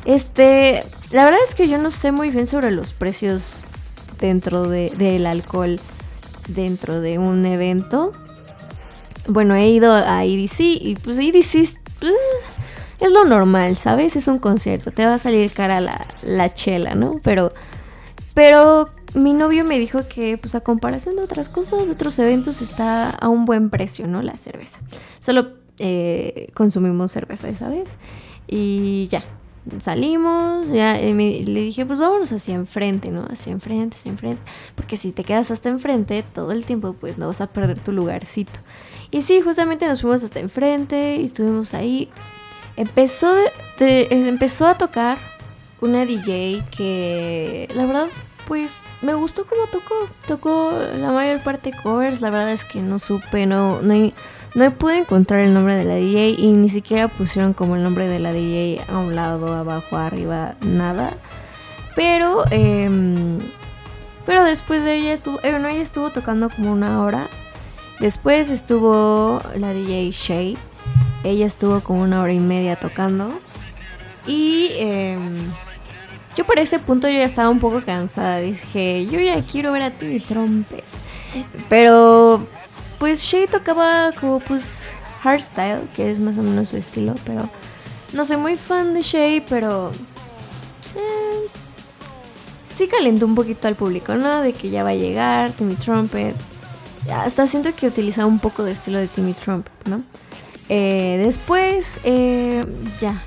Este, 0.06 0.84
la 1.12 1.26
verdad 1.26 1.40
es 1.48 1.56
que 1.56 1.68
yo 1.68 1.78
no 1.78 1.92
sé 1.92 2.12
muy 2.12 2.32
bien 2.32 2.48
sobre 2.48 2.72
los 2.72 2.94
precios 2.94 3.52
dentro 4.20 4.68
de- 4.68 4.92
del 4.98 5.26
alcohol 5.26 5.80
dentro 6.48 7.00
de 7.00 7.20
un 7.20 7.46
evento. 7.46 8.12
Bueno, 9.28 9.54
he 9.56 9.70
ido 9.70 9.94
a 9.94 10.26
EDC 10.26 10.60
y 10.82 10.96
pues 11.04 11.18
EDC 11.20 11.56
es, 11.60 11.76
eh, 12.02 12.12
es 13.00 13.12
lo 13.12 13.26
normal, 13.26 13.76
¿sabes? 13.78 14.16
Es 14.16 14.28
un 14.28 14.40
concierto, 14.40 14.90
te 14.92 15.06
va 15.06 15.14
a 15.16 15.20
salir 15.20 15.52
cara 15.52 15.80
la, 15.82 16.08
la 16.24 16.52
chela, 16.54 16.96
¿no? 16.96 17.20
Pero, 17.24 17.54
pero 18.34 18.90
mi 19.14 19.34
novio 19.34 19.66
me 19.66 19.80
dijo 19.80 20.08
que 20.08 20.38
pues 20.38 20.56
a 20.56 20.62
comparación 20.62 21.16
de 21.16 21.24
otras 21.24 21.50
cosas, 21.50 21.86
de 21.86 21.92
otros 21.92 22.18
eventos, 22.20 22.62
está 22.62 23.10
a 23.10 23.28
un 23.28 23.46
buen 23.46 23.70
precio, 23.70 24.08
¿no? 24.08 24.22
La 24.22 24.38
cerveza. 24.38 24.80
Solo 25.20 25.54
eh, 25.80 26.50
consumimos 26.54 27.12
cerveza 27.12 27.50
esa 27.50 27.70
vez 27.70 27.98
y 28.48 29.08
ya. 29.08 29.24
Salimos, 29.78 30.70
ya 30.70 30.96
le 30.96 31.44
dije, 31.62 31.86
pues 31.86 32.00
vámonos 32.00 32.32
hacia 32.32 32.56
enfrente, 32.56 33.12
¿no? 33.12 33.26
Hacia 33.30 33.52
enfrente, 33.52 33.98
hacia 33.98 34.10
enfrente. 34.10 34.42
Porque 34.76 34.98
si 34.98 35.12
te 35.12 35.24
quedas 35.24 35.52
hasta 35.52 35.70
enfrente 35.70 36.24
todo 36.24 36.54
el 36.54 36.66
tiempo, 36.66 36.94
pues 36.94 37.18
no 37.18 37.28
vas 37.28 37.42
a 37.42 37.48
perder 37.48 37.80
tu 37.80 37.92
lugarcito. 37.92 38.60
Y 39.12 39.22
sí, 39.22 39.42
justamente 39.42 39.86
nos 39.86 40.02
fuimos 40.02 40.24
hasta 40.24 40.40
enfrente 40.40 41.18
y 41.18 41.26
estuvimos 41.26 41.74
ahí. 41.74 42.10
Empezó, 42.78 43.36
empezó 43.80 44.66
a 44.66 44.76
tocar 44.76 45.18
una 45.82 46.06
DJ 46.06 46.64
que, 46.76 47.70
la 47.74 47.86
verdad, 47.86 48.08
pues 48.50 48.82
me 49.02 49.14
gustó 49.14 49.46
como 49.46 49.68
tocó. 49.68 49.96
Tocó 50.28 50.74
la 50.98 51.12
mayor 51.12 51.42
parte 51.42 51.72
covers. 51.72 52.22
La 52.22 52.32
verdad 52.32 52.52
es 52.52 52.66
que 52.66 52.82
no 52.82 52.98
supe, 52.98 53.46
no, 53.46 53.82
no, 53.82 54.12
no 54.56 54.72
pude 54.72 54.98
encontrar 54.98 55.42
el 55.42 55.54
nombre 55.54 55.76
de 55.76 55.86
la 55.86 55.96
DJ 55.96 56.36
y 56.38 56.52
ni 56.54 56.68
siquiera 56.68 57.08
pusieron 57.08 57.54
como 57.54 57.76
el 57.76 57.84
nombre 57.84 58.08
de 58.08 58.20
la 58.20 58.34
DJ 58.34 58.82
a 58.90 58.98
un 58.98 59.16
lado, 59.16 59.56
abajo, 59.56 59.98
arriba, 59.98 60.56
nada. 60.62 61.14
Pero, 61.96 62.44
em, 62.50 63.40
pero 64.26 64.44
después 64.44 64.84
de 64.84 64.96
ella 64.96 65.14
estuvo, 65.14 65.40
eh, 65.44 65.56
ella 65.56 65.82
estuvo 65.82 66.10
tocando 66.10 66.50
como 66.50 66.72
una 66.72 67.02
hora. 67.02 67.28
Después 68.00 68.50
estuvo 68.50 69.42
la 69.56 69.74
DJ 69.74 70.10
Shay. 70.12 70.58
Ella 71.24 71.46
estuvo 71.46 71.82
como 71.82 72.02
una 72.02 72.22
hora 72.22 72.34
y 72.34 72.40
media 72.40 72.78
tocando. 72.78 73.32
Y 74.26 74.70
em, 74.78 75.36
yo 76.40 76.46
por 76.46 76.58
ese 76.58 76.80
punto 76.80 77.10
yo 77.10 77.16
ya 77.16 77.26
estaba 77.26 77.50
un 77.50 77.60
poco 77.60 77.84
cansada. 77.84 78.40
Dije, 78.40 79.06
yo 79.08 79.20
ya 79.20 79.42
quiero 79.42 79.74
ver 79.74 79.82
a 79.84 79.92
Timmy 79.92 80.22
Trumpet. 80.22 80.86
Pero 81.68 82.48
pues 82.98 83.22
Shay 83.22 83.46
tocaba 83.46 84.12
como 84.18 84.40
pues 84.40 84.94
hardstyle, 85.22 85.90
que 85.94 86.10
es 86.10 86.22
más 86.22 86.38
o 86.38 86.42
menos 86.42 86.70
su 86.70 86.78
estilo, 86.78 87.16
pero 87.26 87.50
no 88.14 88.24
soy 88.24 88.38
muy 88.38 88.56
fan 88.56 88.94
de 88.94 89.02
Shay, 89.02 89.42
pero 89.50 89.92
eh, 90.96 91.50
sí 92.66 92.88
calentó 92.88 93.26
un 93.26 93.36
poquito 93.36 93.68
al 93.68 93.76
público, 93.76 94.16
¿no? 94.16 94.40
De 94.40 94.54
que 94.54 94.70
ya 94.70 94.86
va 94.86 94.92
a 94.92 94.96
llegar 94.96 95.52
Timmy 95.52 95.76
Trumpet. 95.76 96.38
Hasta 97.12 97.48
siento 97.48 97.76
que 97.76 97.86
utilizaba 97.86 98.28
un 98.28 98.40
poco 98.40 98.64
de 98.64 98.72
estilo 98.72 98.98
de 98.98 99.08
Timmy 99.10 99.34
Trumpet, 99.34 99.90
¿no? 99.90 100.04
Eh, 100.70 101.22
después, 101.22 102.00
eh, 102.06 102.66
ya, 103.02 103.22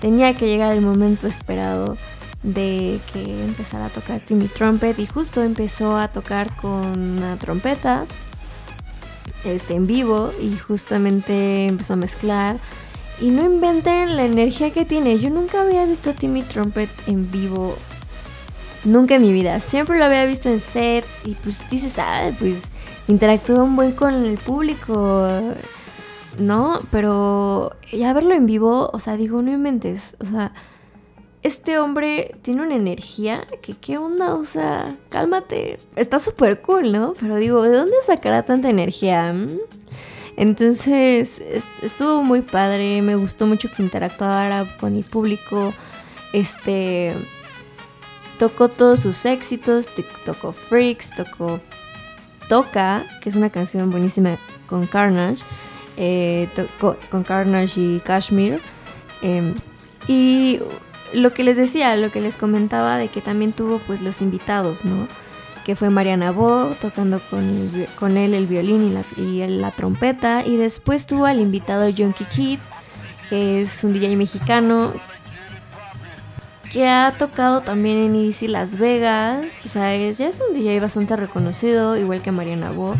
tenía 0.00 0.32
que 0.32 0.46
llegar 0.46 0.72
el 0.72 0.80
momento 0.80 1.26
esperado 1.26 1.98
de 2.42 3.00
que 3.12 3.44
empezara 3.44 3.86
a 3.86 3.90
tocar 3.90 4.20
Timmy 4.20 4.48
Trumpet 4.48 4.98
y 4.98 5.06
justo 5.06 5.42
empezó 5.42 5.96
a 5.98 6.08
tocar 6.08 6.56
con 6.56 7.18
una 7.18 7.36
trompeta 7.36 8.06
este, 9.44 9.74
en 9.74 9.86
vivo 9.86 10.32
y 10.40 10.56
justamente 10.56 11.66
empezó 11.66 11.94
a 11.94 11.96
mezclar. 11.96 12.56
Y 13.20 13.30
no 13.30 13.44
inventen 13.44 14.16
la 14.16 14.24
energía 14.24 14.70
que 14.70 14.86
tiene. 14.86 15.18
Yo 15.18 15.28
nunca 15.28 15.60
había 15.60 15.84
visto 15.84 16.14
Timmy 16.14 16.42
Trumpet 16.42 16.88
en 17.06 17.30
vivo. 17.30 17.76
Nunca 18.84 19.16
en 19.16 19.22
mi 19.22 19.32
vida. 19.32 19.60
Siempre 19.60 19.98
lo 19.98 20.06
había 20.06 20.24
visto 20.24 20.48
en 20.48 20.58
sets. 20.58 21.26
Y 21.26 21.34
pues 21.34 21.68
dices, 21.68 21.98
ah, 21.98 22.30
pues 22.38 22.62
interactúa 23.08 23.62
un 23.62 23.76
buen 23.76 23.92
con 23.92 24.14
el 24.14 24.38
público. 24.38 25.28
¿No? 26.38 26.78
Pero 26.90 27.76
ya 27.92 28.14
verlo 28.14 28.32
en 28.34 28.46
vivo, 28.46 28.88
o 28.90 28.98
sea, 28.98 29.16
digo, 29.18 29.42
no 29.42 29.52
inventes. 29.52 30.16
O 30.20 30.24
sea, 30.24 30.52
este 31.42 31.78
hombre 31.78 32.34
tiene 32.42 32.62
una 32.62 32.74
energía 32.74 33.46
que 33.62 33.74
qué 33.74 33.96
onda, 33.96 34.34
o 34.34 34.44
sea, 34.44 34.96
cálmate. 35.08 35.78
Está 35.96 36.18
súper 36.18 36.60
cool, 36.60 36.92
¿no? 36.92 37.14
Pero 37.18 37.36
digo, 37.36 37.62
¿de 37.62 37.76
dónde 37.76 37.96
sacará 38.04 38.42
tanta 38.42 38.68
energía? 38.68 39.32
¿Mm? 39.32 39.58
Entonces, 40.36 41.40
estuvo 41.82 42.22
muy 42.22 42.42
padre, 42.42 43.02
me 43.02 43.14
gustó 43.14 43.46
mucho 43.46 43.70
que 43.70 43.82
interactuara 43.82 44.66
con 44.78 44.96
el 44.96 45.04
público. 45.04 45.72
Este 46.32 47.14
tocó 48.38 48.68
todos 48.68 49.00
sus 49.00 49.24
éxitos, 49.24 49.88
tocó 50.24 50.52
Freaks, 50.52 51.14
tocó 51.14 51.60
Toca, 52.48 53.04
que 53.20 53.28
es 53.28 53.36
una 53.36 53.50
canción 53.50 53.90
buenísima 53.90 54.36
con 54.66 54.86
Carnage, 54.86 55.44
eh, 55.96 56.48
con 56.78 57.22
Carnage 57.22 57.80
y 57.80 58.00
Kashmir. 58.00 58.60
Em, 59.22 59.54
y 60.08 60.60
lo 61.12 61.32
que 61.32 61.44
les 61.44 61.56
decía, 61.56 61.96
lo 61.96 62.10
que 62.10 62.20
les 62.20 62.36
comentaba 62.36 62.96
de 62.96 63.08
que 63.08 63.20
también 63.20 63.52
tuvo 63.52 63.78
pues 63.78 64.00
los 64.00 64.22
invitados, 64.22 64.84
¿no? 64.84 65.08
Que 65.64 65.76
fue 65.76 65.90
Mariana 65.90 66.30
Bo 66.30 66.74
tocando 66.80 67.20
con, 67.30 68.16
él 68.16 68.34
el 68.34 68.46
violín 68.46 69.02
y 69.16 69.46
la, 69.46 69.70
trompeta. 69.70 70.44
Y 70.44 70.56
después 70.56 71.06
tuvo 71.06 71.26
al 71.26 71.40
invitado 71.40 71.90
Junkie 71.94 72.24
Kid, 72.24 72.58
que 73.28 73.60
es 73.60 73.84
un 73.84 73.92
DJ 73.92 74.16
mexicano 74.16 74.92
que 76.72 76.88
ha 76.88 77.12
tocado 77.16 77.60
también 77.60 77.98
en 77.98 78.14
EDC 78.14 78.48
Las 78.48 78.78
Vegas. 78.78 79.64
O 79.64 79.68
sea, 79.68 79.94
ya 79.96 80.28
es 80.28 80.42
un 80.48 80.54
DJ 80.54 80.80
bastante 80.80 81.16
reconocido, 81.16 81.96
igual 81.96 82.22
que 82.22 82.32
Mariana 82.32 82.70
Bo. 82.70 82.94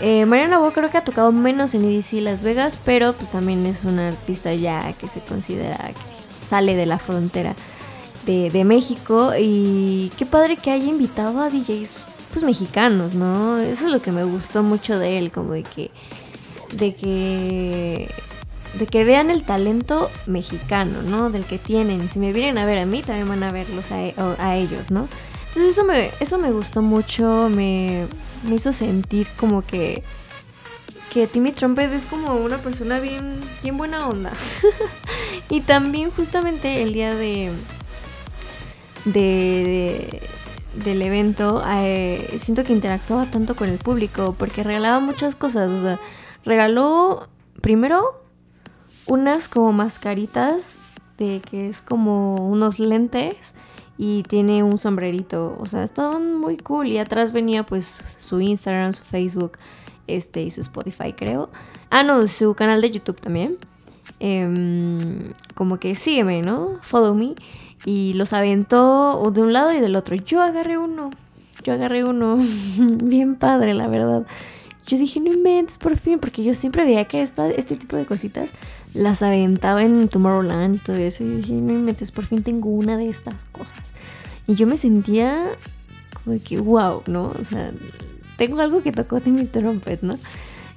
Eh, 0.00 0.24
Mariana 0.24 0.58
Bo 0.58 0.72
creo 0.72 0.90
que 0.90 0.96
ha 0.96 1.04
tocado 1.04 1.30
menos 1.30 1.74
en 1.74 1.84
EDC 1.84 2.22
Las 2.22 2.42
Vegas, 2.42 2.78
pero 2.84 3.12
pues 3.12 3.30
también 3.30 3.66
es 3.66 3.84
una 3.84 4.08
artista 4.08 4.54
ya 4.54 4.92
que 4.94 5.08
se 5.08 5.20
considera 5.20 5.76
sale 6.50 6.74
de 6.74 6.84
la 6.84 6.98
frontera 6.98 7.54
de, 8.26 8.64
México 8.64 9.32
y 9.38 10.12
qué 10.16 10.26
padre 10.26 10.56
que 10.56 10.70
haya 10.70 10.86
invitado 10.86 11.40
a 11.40 11.50
DJs 11.50 11.94
pues 12.32 12.44
mexicanos, 12.44 13.14
¿no? 13.14 13.58
Eso 13.58 13.86
es 13.86 13.92
lo 13.92 14.00
que 14.00 14.12
me 14.12 14.22
gustó 14.22 14.62
mucho 14.62 14.98
de 14.98 15.18
él, 15.18 15.32
como 15.32 15.52
de 15.52 15.64
que 15.64 15.90
de 16.72 16.94
que 16.94 18.08
de 18.78 18.86
que 18.86 19.02
vean 19.02 19.30
el 19.30 19.42
talento 19.42 20.08
mexicano, 20.26 21.02
¿no? 21.02 21.30
Del 21.30 21.44
que 21.44 21.58
tienen. 21.58 22.08
Si 22.08 22.20
me 22.20 22.32
vienen 22.32 22.58
a 22.58 22.66
ver 22.66 22.78
a 22.78 22.86
mí, 22.86 23.02
también 23.02 23.28
van 23.28 23.42
a 23.42 23.50
verlos 23.50 23.90
a, 23.90 23.96
a 24.38 24.56
ellos, 24.56 24.92
¿no? 24.92 25.08
Entonces 25.48 25.72
eso 25.72 25.84
me, 25.84 26.10
eso 26.20 26.38
me 26.38 26.52
gustó 26.52 26.82
mucho, 26.82 27.48
me, 27.48 28.06
me 28.44 28.54
hizo 28.54 28.72
sentir 28.72 29.26
como 29.36 29.62
que 29.62 30.04
que 31.12 31.26
Timmy 31.26 31.52
Trumpet 31.52 31.92
es 31.92 32.06
como 32.06 32.36
una 32.36 32.58
persona 32.58 33.00
bien, 33.00 33.40
bien 33.62 33.76
buena 33.76 34.08
onda. 34.08 34.32
y 35.50 35.60
también 35.60 36.10
justamente 36.10 36.82
el 36.82 36.92
día 36.92 37.14
de, 37.14 37.52
de, 39.04 40.22
del 40.84 41.02
evento 41.02 41.62
eh, 41.68 42.36
siento 42.38 42.64
que 42.64 42.72
interactuaba 42.72 43.26
tanto 43.26 43.56
con 43.56 43.68
el 43.68 43.78
público 43.78 44.34
porque 44.38 44.62
regalaba 44.62 45.00
muchas 45.00 45.34
cosas. 45.34 45.70
O 45.72 45.82
sea, 45.82 46.00
regaló 46.44 47.28
primero 47.60 48.22
unas 49.06 49.48
como 49.48 49.72
mascaritas 49.72 50.94
de 51.18 51.40
que 51.40 51.68
es 51.68 51.82
como 51.82 52.36
unos 52.36 52.78
lentes 52.78 53.52
y 53.98 54.22
tiene 54.22 54.62
un 54.62 54.78
sombrerito. 54.78 55.56
O 55.58 55.66
sea, 55.66 55.82
estaban 55.82 56.38
muy 56.38 56.56
cool. 56.56 56.86
Y 56.86 56.98
atrás 56.98 57.32
venía 57.32 57.66
pues 57.66 58.00
su 58.18 58.40
Instagram, 58.40 58.92
su 58.92 59.02
Facebook 59.02 59.58
este, 60.16 60.42
y 60.42 60.50
su 60.50 60.60
Spotify, 60.60 61.12
creo. 61.12 61.50
Ah, 61.90 62.02
no, 62.02 62.26
su 62.26 62.54
canal 62.54 62.80
de 62.80 62.90
YouTube 62.90 63.20
también. 63.20 63.58
Em, 64.18 65.32
como 65.54 65.78
que 65.78 65.94
sígueme, 65.94 66.42
¿no? 66.42 66.78
Follow 66.82 67.14
me. 67.14 67.34
Y 67.84 68.12
los 68.14 68.32
aventó 68.32 69.30
de 69.32 69.42
un 69.42 69.52
lado 69.52 69.72
y 69.72 69.80
del 69.80 69.96
otro. 69.96 70.16
Yo 70.16 70.42
agarré 70.42 70.76
uno. 70.76 71.10
Yo 71.64 71.72
agarré 71.72 72.04
uno. 72.04 72.38
Bien 73.02 73.36
padre, 73.36 73.74
la 73.74 73.88
verdad. 73.88 74.26
Yo 74.86 74.98
dije, 74.98 75.20
no 75.20 75.32
inventes 75.32 75.78
por 75.78 75.96
fin, 75.96 76.18
porque 76.18 76.42
yo 76.42 76.52
siempre 76.52 76.84
veía 76.84 77.04
que 77.04 77.22
este 77.22 77.76
tipo 77.76 77.96
de 77.96 78.06
cositas 78.06 78.52
las 78.92 79.22
aventaba 79.22 79.82
en 79.84 80.08
Tomorrowland 80.08 80.76
y 80.76 80.78
todo 80.78 80.96
eso. 80.96 81.22
Y 81.22 81.28
dije, 81.36 81.52
no 81.54 81.72
inventes, 81.72 82.10
por 82.10 82.24
fin 82.24 82.42
tengo 82.42 82.70
una 82.70 82.96
de 82.96 83.08
estas 83.08 83.44
cosas. 83.44 83.92
Y 84.48 84.56
yo 84.56 84.66
me 84.66 84.76
sentía 84.76 85.52
como 86.24 86.38
que, 86.42 86.58
wow, 86.58 87.02
¿no? 87.06 87.28
O 87.28 87.44
sea, 87.44 87.72
tengo 88.40 88.62
algo 88.62 88.82
que 88.82 88.90
tocó 88.90 89.20
mi 89.26 89.44
Trumpet, 89.44 90.00
¿no? 90.00 90.18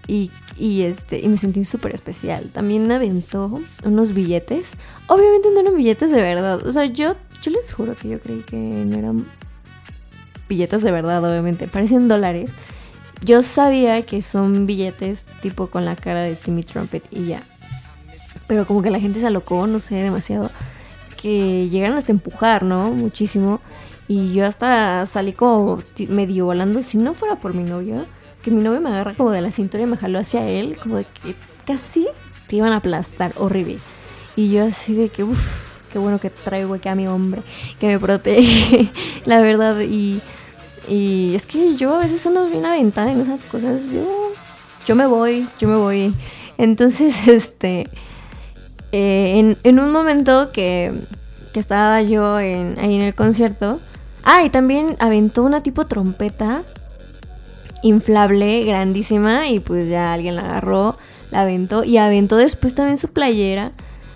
Y, 0.05 0.29
este, 0.81 1.21
y 1.21 1.29
me 1.29 1.37
sentí 1.37 1.63
súper 1.63 1.93
especial. 1.93 2.49
También 2.51 2.87
me 2.87 2.95
aventó 2.95 3.57
unos 3.85 4.13
billetes. 4.13 4.75
Obviamente 5.07 5.47
no 5.49 5.61
eran 5.61 5.77
billetes 5.77 6.11
de 6.11 6.21
verdad. 6.21 6.67
O 6.67 6.71
sea, 6.73 6.83
yo, 6.83 7.15
yo 7.41 7.51
les 7.51 7.71
juro 7.71 7.95
que 7.95 8.09
yo 8.09 8.19
creí 8.19 8.41
que 8.41 8.57
no 8.57 8.97
eran 8.97 9.25
billetes 10.49 10.83
de 10.83 10.91
verdad, 10.91 11.23
obviamente. 11.23 11.69
Parecían 11.69 12.09
dólares. 12.09 12.51
Yo 13.23 13.41
sabía 13.41 14.01
que 14.01 14.21
son 14.21 14.65
billetes 14.65 15.27
tipo 15.41 15.67
con 15.67 15.85
la 15.85 15.95
cara 15.95 16.21
de 16.21 16.35
Timmy 16.35 16.63
Trumpet 16.63 17.05
y 17.11 17.27
ya. 17.27 17.43
Pero 18.45 18.65
como 18.67 18.81
que 18.81 18.91
la 18.91 18.99
gente 18.99 19.21
se 19.21 19.27
alocó, 19.27 19.67
no 19.67 19.79
sé, 19.79 19.95
demasiado. 19.95 20.51
Que 21.23 21.69
llegaron 21.69 21.97
hasta 21.97 22.11
empujar, 22.11 22.61
¿no? 22.61 22.91
Muchísimo. 22.91 23.61
Y 24.07 24.33
yo 24.33 24.45
hasta 24.45 25.07
salí 25.07 25.33
como 25.33 25.81
medio 26.09 26.45
volando, 26.45 26.81
si 26.83 26.97
no 26.97 27.15
fuera 27.15 27.37
por 27.37 27.55
mi 27.55 27.63
novio, 27.63 28.05
que 28.43 28.51
mi 28.51 28.61
novio 28.61 28.81
me 28.81 28.89
agarra 28.89 29.13
como 29.15 29.31
de 29.31 29.41
la 29.41 29.49
cintura 29.49 29.81
y 29.81 29.87
me 29.87 29.97
jaló 29.97 30.19
hacia 30.19 30.47
él, 30.47 30.77
como 30.77 30.97
de 30.97 31.05
que 31.05 31.35
casi 31.65 32.07
te 32.47 32.57
iban 32.57 32.73
a 32.73 32.77
aplastar, 32.77 33.31
horrible. 33.37 33.79
Y 34.35 34.51
yo 34.51 34.65
así 34.65 34.93
de 34.93 35.09
que, 35.09 35.23
uff, 35.23 35.73
qué 35.91 35.99
bueno 35.99 36.19
que 36.19 36.29
traigo 36.29 36.73
aquí 36.73 36.89
a 36.89 36.95
mi 36.95 37.07
hombre, 37.07 37.41
que 37.79 37.87
me 37.87 37.99
protege, 37.99 38.91
la 39.25 39.41
verdad. 39.41 39.79
Y, 39.79 40.21
y 40.87 41.33
es 41.35 41.45
que 41.45 41.75
yo 41.75 41.95
a 41.95 41.99
veces 41.99 42.25
ando 42.27 42.47
bien 42.47 42.65
aventada 42.65 43.11
en 43.11 43.21
esas 43.21 43.43
cosas, 43.45 43.91
yo, 43.91 44.05
yo 44.85 44.95
me 44.95 45.05
voy, 45.05 45.47
yo 45.59 45.67
me 45.69 45.77
voy. 45.77 46.13
Entonces, 46.57 47.27
este, 47.27 47.87
eh, 48.93 49.57
en, 49.63 49.79
un 49.79 49.91
momento 49.91 50.53
que, 50.53 50.93
que 51.53 51.59
estaba 51.59 52.01
yo 52.01 52.39
en, 52.39 52.79
ahí 52.79 52.95
en 52.95 53.01
el 53.01 53.13
concierto, 53.13 53.79
Ah, 54.23 54.43
y 54.45 54.49
también 54.49 54.95
aventó 54.99 55.43
una 55.43 55.61
tipo 55.63 55.85
trompeta 55.85 56.63
inflable, 57.81 58.63
grandísima, 58.63 59.49
y 59.49 59.59
pues 59.59 59.89
ya 59.89 60.13
alguien 60.13 60.37
la 60.37 60.43
agarró, 60.43 60.95
la 61.31 61.41
aventó, 61.41 61.83
y 61.83 61.97
aventó 61.97 62.37
después 62.37 62.73
también 62.73 62.97
su 62.97 63.09
playera, 63.09 63.73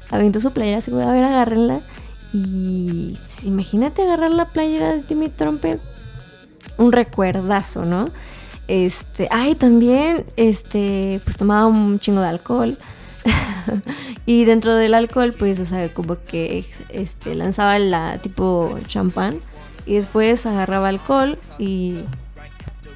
aventó 0.10 0.40
su 0.40 0.52
playera, 0.52 0.80
se 0.80 0.92
a 0.92 1.12
ver, 1.12 1.26
agárrenla, 1.26 1.82
y 2.32 3.18
imagínate 3.44 4.04
agarrar 4.04 4.32
la 4.32 4.46
playera 4.46 4.96
de 4.96 5.04
Timmy 5.04 5.28
Trumpet, 5.28 5.82
un 6.78 6.94
recuerdazo, 6.94 7.84
¿no? 7.84 8.10
Este, 8.70 9.28
ay, 9.30 9.56
también, 9.56 10.26
este, 10.38 11.20
pues 11.26 11.36
tomaba 11.36 11.68
un 11.68 12.00
chingo 12.00 12.22
de 12.22 12.28
alcohol, 12.28 12.78
y 14.26 14.46
dentro 14.46 14.76
del 14.76 14.94
alcohol, 14.94 15.34
pues, 15.38 15.60
o 15.60 15.66
sea, 15.66 15.88
como 15.90 16.18
que 16.26 16.66
este, 16.90 17.36
lanzaba 17.36 17.80
la 17.80 18.18
tipo 18.20 18.78
champán 18.86 19.40
y 19.86 19.96
después 19.96 20.46
agarraba 20.46 20.90
alcohol 20.90 21.38
y, 21.60 22.02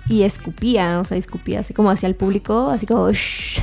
y 0.07 0.23
escupía, 0.23 0.99
o 0.99 1.05
sea, 1.05 1.17
escupía 1.17 1.59
así 1.59 1.73
como 1.73 1.89
hacia 1.89 2.07
el 2.07 2.15
público, 2.15 2.69
así 2.69 2.85
como... 2.85 3.11
"Shh", 3.11 3.61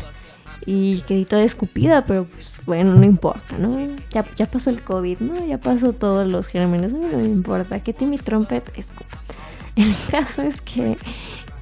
y 0.67 1.01
quedé 1.03 1.25
toda 1.25 1.43
escupida, 1.45 2.05
pero 2.05 2.27
pues 2.27 2.53
bueno, 2.67 2.95
no 2.95 3.05
importa, 3.05 3.57
¿no? 3.57 3.79
Ya, 4.11 4.27
ya 4.37 4.45
pasó 4.45 4.69
el 4.69 4.83
COVID, 4.83 5.21
¿no? 5.21 5.47
Ya 5.47 5.57
pasó 5.57 5.95
todos 5.95 6.31
los 6.31 6.49
gérmenes, 6.49 6.93
a 6.93 6.97
mí 6.99 7.07
no 7.11 7.17
me 7.17 7.25
importa 7.25 7.81
que 7.83 7.95
Timmy 7.95 8.19
Trumpet 8.19 8.71
escupa. 8.77 9.17
El 9.77 9.95
caso 10.11 10.43
es 10.43 10.61
que 10.61 10.99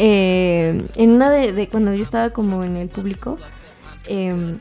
eh, 0.01 0.85
en 0.97 1.11
una 1.11 1.31
de, 1.31 1.53
de 1.53 1.69
cuando 1.69 1.95
yo 1.95 2.03
estaba 2.03 2.31
como 2.31 2.65
en 2.65 2.77
el 2.77 2.89
público, 2.89 3.37
eh, 4.09 4.57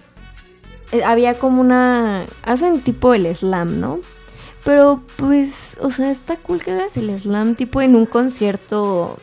había 1.06 1.38
como 1.40 1.62
una... 1.62 2.26
Hacen 2.44 2.82
tipo 2.82 3.14
el 3.14 3.34
slam, 3.36 3.80
¿no? 3.80 4.00
Pero 4.64 5.02
pues, 5.18 5.78
o 5.80 5.92
sea, 5.92 6.10
está 6.10 6.38
cool 6.38 6.62
que 6.62 6.72
hagas 6.72 6.98
el 6.98 7.18
slam 7.18 7.56
tipo 7.56 7.82
en 7.82 7.96
un 7.96 8.06
concierto 8.06 9.20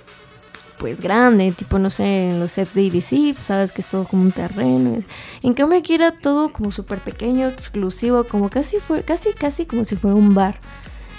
pues 0.82 1.00
grande, 1.00 1.52
tipo 1.52 1.78
no 1.78 1.90
sé, 1.90 2.30
en 2.30 2.40
los 2.40 2.52
sets 2.52 2.74
de 2.74 2.88
EDC, 2.88 3.36
sabes 3.44 3.70
que 3.70 3.82
es 3.82 3.86
todo 3.86 4.04
como 4.04 4.22
un 4.22 4.32
terreno. 4.32 4.98
En 5.42 5.54
cambio 5.54 5.78
aquí 5.78 5.94
era 5.94 6.10
todo 6.10 6.52
como 6.52 6.72
súper 6.72 6.98
pequeño, 6.98 7.46
exclusivo, 7.46 8.24
como 8.24 8.50
casi 8.50 8.78
fue, 8.80 9.04
casi, 9.04 9.32
casi 9.32 9.64
como 9.64 9.84
si 9.84 9.94
fuera 9.94 10.16
un 10.16 10.34
bar. 10.34 10.58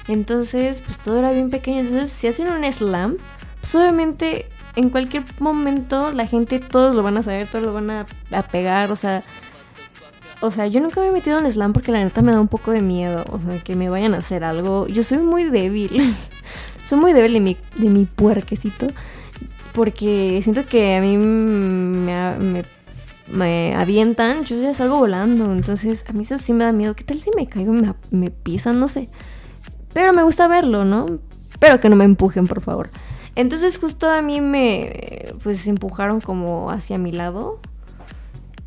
Entonces, 0.09 0.81
pues 0.81 0.97
todo 0.97 1.19
era 1.19 1.31
bien 1.31 1.49
pequeño. 1.49 1.79
Entonces, 1.79 2.11
si 2.11 2.27
hacen 2.27 2.51
un 2.51 2.69
slam, 2.69 3.15
pues 3.61 3.73
obviamente 3.75 4.49
en 4.75 4.89
cualquier 4.89 5.23
momento 5.39 6.11
la 6.11 6.27
gente, 6.27 6.59
todos 6.59 6.93
lo 6.93 7.01
van 7.01 7.15
a 7.17 7.23
saber, 7.23 7.47
todos 7.47 7.65
lo 7.65 7.71
van 7.71 7.89
a, 7.89 8.05
a 8.31 8.43
pegar, 8.43 8.91
o 8.91 8.97
sea... 8.97 9.23
O 10.43 10.51
sea, 10.51 10.67
yo 10.67 10.81
nunca 10.81 10.99
me 10.99 11.07
he 11.07 11.11
metido 11.11 11.39
en 11.39 11.49
slam 11.49 11.71
porque 11.71 11.93
la 11.93 12.03
neta 12.03 12.21
me 12.21 12.33
da 12.33 12.41
un 12.41 12.49
poco 12.49 12.71
de 12.71 12.81
miedo. 12.81 13.23
O 13.31 13.39
sea, 13.39 13.63
que 13.63 13.77
me 13.77 13.87
vayan 13.87 14.13
a 14.13 14.17
hacer 14.17 14.43
algo. 14.43 14.87
Yo 14.89 15.01
soy 15.01 15.19
muy 15.19 15.45
débil. 15.45 16.13
soy 16.85 16.99
muy 16.99 17.13
débil 17.13 17.31
de 17.31 17.39
mi, 17.39 17.57
de 17.77 17.89
mi 17.89 18.03
puerquecito. 18.03 18.87
Porque 19.71 20.41
siento 20.43 20.65
que 20.65 20.97
a 20.97 21.01
mí 21.01 21.15
me, 21.15 22.35
me, 22.39 22.63
me 23.31 23.73
avientan, 23.73 24.43
yo 24.43 24.61
ya 24.61 24.73
salgo 24.73 24.97
volando. 24.97 25.45
Entonces, 25.53 26.03
a 26.09 26.11
mí 26.11 26.23
eso 26.23 26.37
sí 26.37 26.51
me 26.51 26.65
da 26.65 26.73
miedo. 26.73 26.93
¿Qué 26.93 27.05
tal 27.05 27.21
si 27.21 27.31
me 27.37 27.47
caigo 27.47 27.73
y 27.73 27.81
me, 27.81 27.93
me 28.11 28.29
pisan? 28.29 28.81
No 28.81 28.89
sé. 28.89 29.07
Pero 29.93 30.11
me 30.11 30.23
gusta 30.23 30.49
verlo, 30.49 30.83
¿no? 30.83 31.19
Pero 31.59 31.79
que 31.79 31.87
no 31.87 31.95
me 31.95 32.03
empujen, 32.03 32.49
por 32.49 32.59
favor. 32.59 32.89
Entonces 33.35 33.77
justo 33.77 34.09
a 34.09 34.21
mí 34.21 34.41
me 34.41 35.33
pues 35.41 35.65
empujaron 35.67 36.19
como 36.19 36.69
hacia 36.69 36.97
mi 36.97 37.13
lado 37.13 37.61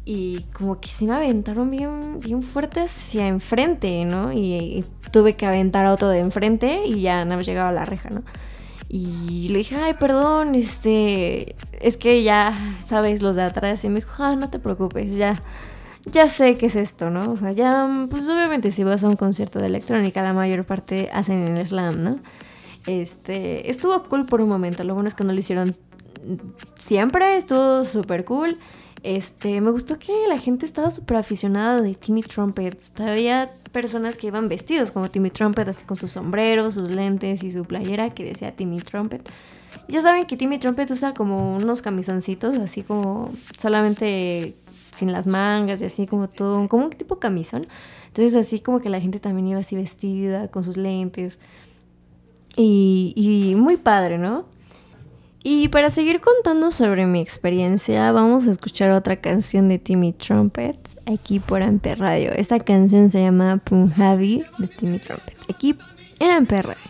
y 0.08 0.46
como 0.56 0.80
que 0.80 0.88
sí 0.88 1.06
me 1.06 1.14
aventaron 1.14 1.68
bien, 1.68 2.20
bien 2.20 2.40
fuerte 2.40 2.82
hacia 2.82 3.26
enfrente, 3.26 4.04
¿no? 4.04 4.32
Y, 4.32 4.54
y 4.54 4.84
tuve 5.10 5.34
que 5.34 5.46
aventar 5.46 5.84
a 5.84 5.92
otro 5.92 6.08
de 6.08 6.20
enfrente 6.20 6.86
y 6.86 7.00
ya 7.00 7.24
no 7.24 7.40
llegaba 7.40 7.70
a 7.70 7.72
la 7.72 7.84
reja, 7.84 8.08
¿no? 8.10 8.22
Y 8.88 9.48
le 9.48 9.58
dije, 9.58 9.74
ay, 9.74 9.94
perdón, 9.94 10.54
este, 10.54 11.56
es 11.80 11.96
que 11.96 12.22
ya 12.22 12.54
sabes 12.78 13.20
los 13.20 13.34
de 13.34 13.42
atrás. 13.42 13.84
Y 13.84 13.88
me 13.88 13.96
dijo, 13.96 14.22
ah, 14.22 14.36
no 14.36 14.48
te 14.48 14.60
preocupes, 14.60 15.16
ya, 15.16 15.42
ya 16.04 16.28
sé 16.28 16.54
qué 16.54 16.66
es 16.66 16.76
esto, 16.76 17.10
¿no? 17.10 17.32
O 17.32 17.36
sea, 17.36 17.50
ya, 17.50 17.88
pues 18.08 18.28
obviamente 18.28 18.70
si 18.70 18.84
vas 18.84 19.02
a 19.02 19.08
un 19.08 19.16
concierto 19.16 19.58
de 19.58 19.66
electrónica, 19.66 20.22
la 20.22 20.32
mayor 20.32 20.64
parte 20.64 21.10
hacen 21.12 21.38
en 21.44 21.56
el 21.56 21.66
slam, 21.66 22.00
¿no? 22.00 22.18
Este, 22.86 23.68
estuvo 23.68 24.04
cool 24.04 24.24
por 24.26 24.40
un 24.40 24.48
momento, 24.48 24.84
lo 24.84 24.94
bueno 24.94 25.08
es 25.08 25.16
que 25.16 25.24
no 25.24 25.32
lo 25.32 25.40
hicieron 25.40 25.74
siempre, 26.78 27.36
estuvo 27.36 27.84
súper 27.84 28.24
cool. 28.24 28.56
Este, 29.02 29.60
me 29.60 29.70
gustó 29.70 29.98
que 29.98 30.12
la 30.28 30.38
gente 30.38 30.66
estaba 30.66 30.90
súper 30.90 31.18
aficionada 31.18 31.80
de 31.80 31.94
Timmy 31.94 32.22
Trumpet. 32.22 33.00
Había 33.00 33.48
personas 33.72 34.16
que 34.16 34.28
iban 34.28 34.48
vestidos 34.48 34.90
como 34.90 35.08
Timmy 35.10 35.30
Trumpet, 35.30 35.68
así 35.68 35.84
con 35.84 35.96
sus 35.96 36.10
sombreros, 36.12 36.74
sus 36.74 36.90
lentes 36.90 37.42
y 37.44 37.52
su 37.52 37.64
playera 37.64 38.10
que 38.10 38.24
decía 38.24 38.54
Timmy 38.56 38.80
Trumpet. 38.80 39.28
Ya 39.88 40.02
saben 40.02 40.26
que 40.26 40.36
Timmy 40.36 40.58
Trumpet 40.58 40.90
usa 40.90 41.14
como 41.14 41.56
unos 41.56 41.82
camisoncitos, 41.82 42.56
así 42.56 42.82
como 42.82 43.30
solamente 43.58 44.56
sin 44.92 45.12
las 45.12 45.26
mangas 45.26 45.82
y 45.82 45.84
así 45.84 46.06
como 46.06 46.28
todo, 46.28 46.66
como 46.68 46.86
un 46.86 46.90
tipo 46.90 47.18
camisón. 47.18 47.68
Entonces 48.08 48.34
así 48.34 48.60
como 48.60 48.80
que 48.80 48.88
la 48.88 49.00
gente 49.00 49.20
también 49.20 49.46
iba 49.48 49.60
así 49.60 49.76
vestida, 49.76 50.48
con 50.48 50.64
sus 50.64 50.76
lentes. 50.76 51.38
Y, 52.56 53.12
y 53.14 53.54
muy 53.54 53.76
padre, 53.76 54.18
¿no? 54.18 54.46
Y 55.48 55.68
para 55.68 55.90
seguir 55.90 56.20
contando 56.20 56.72
sobre 56.72 57.06
mi 57.06 57.20
experiencia, 57.20 58.10
vamos 58.10 58.48
a 58.48 58.50
escuchar 58.50 58.90
otra 58.90 59.14
canción 59.14 59.68
de 59.68 59.78
Timmy 59.78 60.12
Trumpet 60.12 60.76
aquí 61.06 61.38
por 61.38 61.62
Amper 61.62 62.00
Radio. 62.00 62.32
Esta 62.32 62.58
canción 62.58 63.08
se 63.08 63.22
llama 63.22 63.58
Punjabi 63.58 64.44
de 64.58 64.66
Timmy 64.66 64.98
Trumpet, 64.98 65.36
aquí 65.48 65.78
en 66.18 66.30
Amper 66.32 66.66
Radio. 66.66 66.82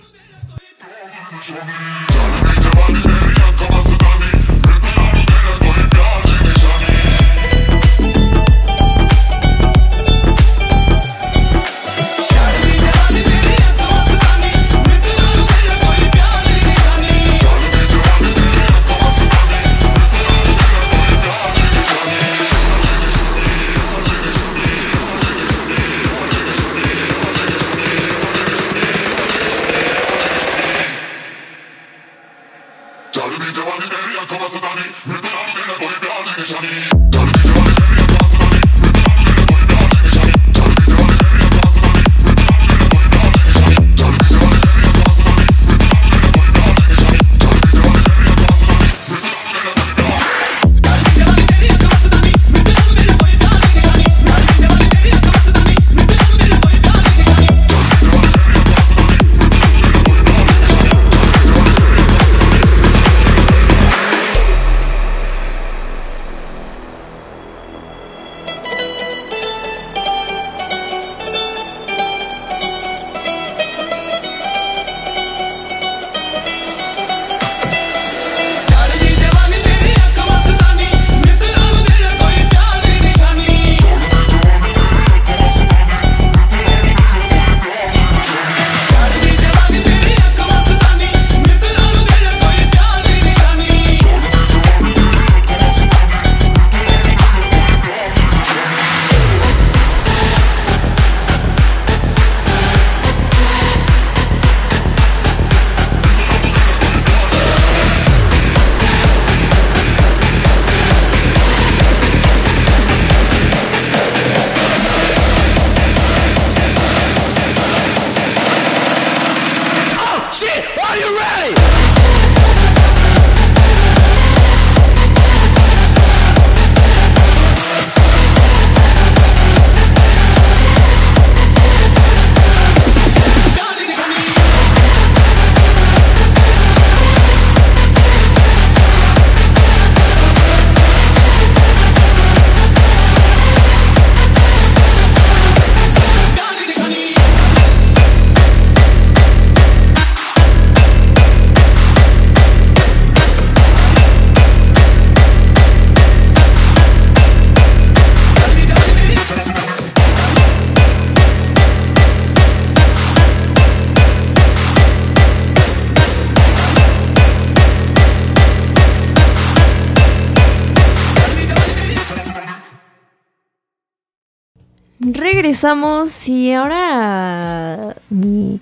Regresamos 175.13 176.27
y 176.27 176.53
ahora 176.53 177.95
mi, 178.11 178.59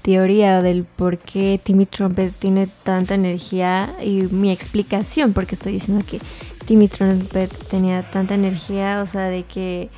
teoría 0.00 0.62
del 0.62 0.84
por 0.84 1.18
qué 1.18 1.60
Timmy 1.62 1.84
Trumpet 1.84 2.32
tiene 2.32 2.68
tanta 2.84 3.14
energía 3.14 3.94
y 4.02 4.22
mi 4.30 4.50
explicación 4.50 5.34
porque 5.34 5.54
estoy 5.54 5.72
diciendo 5.72 6.02
que 6.08 6.20
Timmy 6.64 6.88
Trumpet 6.88 7.50
tenía 7.68 8.02
tanta 8.02 8.34
energía, 8.34 9.02
o 9.02 9.06
sea, 9.06 9.24
de 9.24 9.42
que 9.42 9.90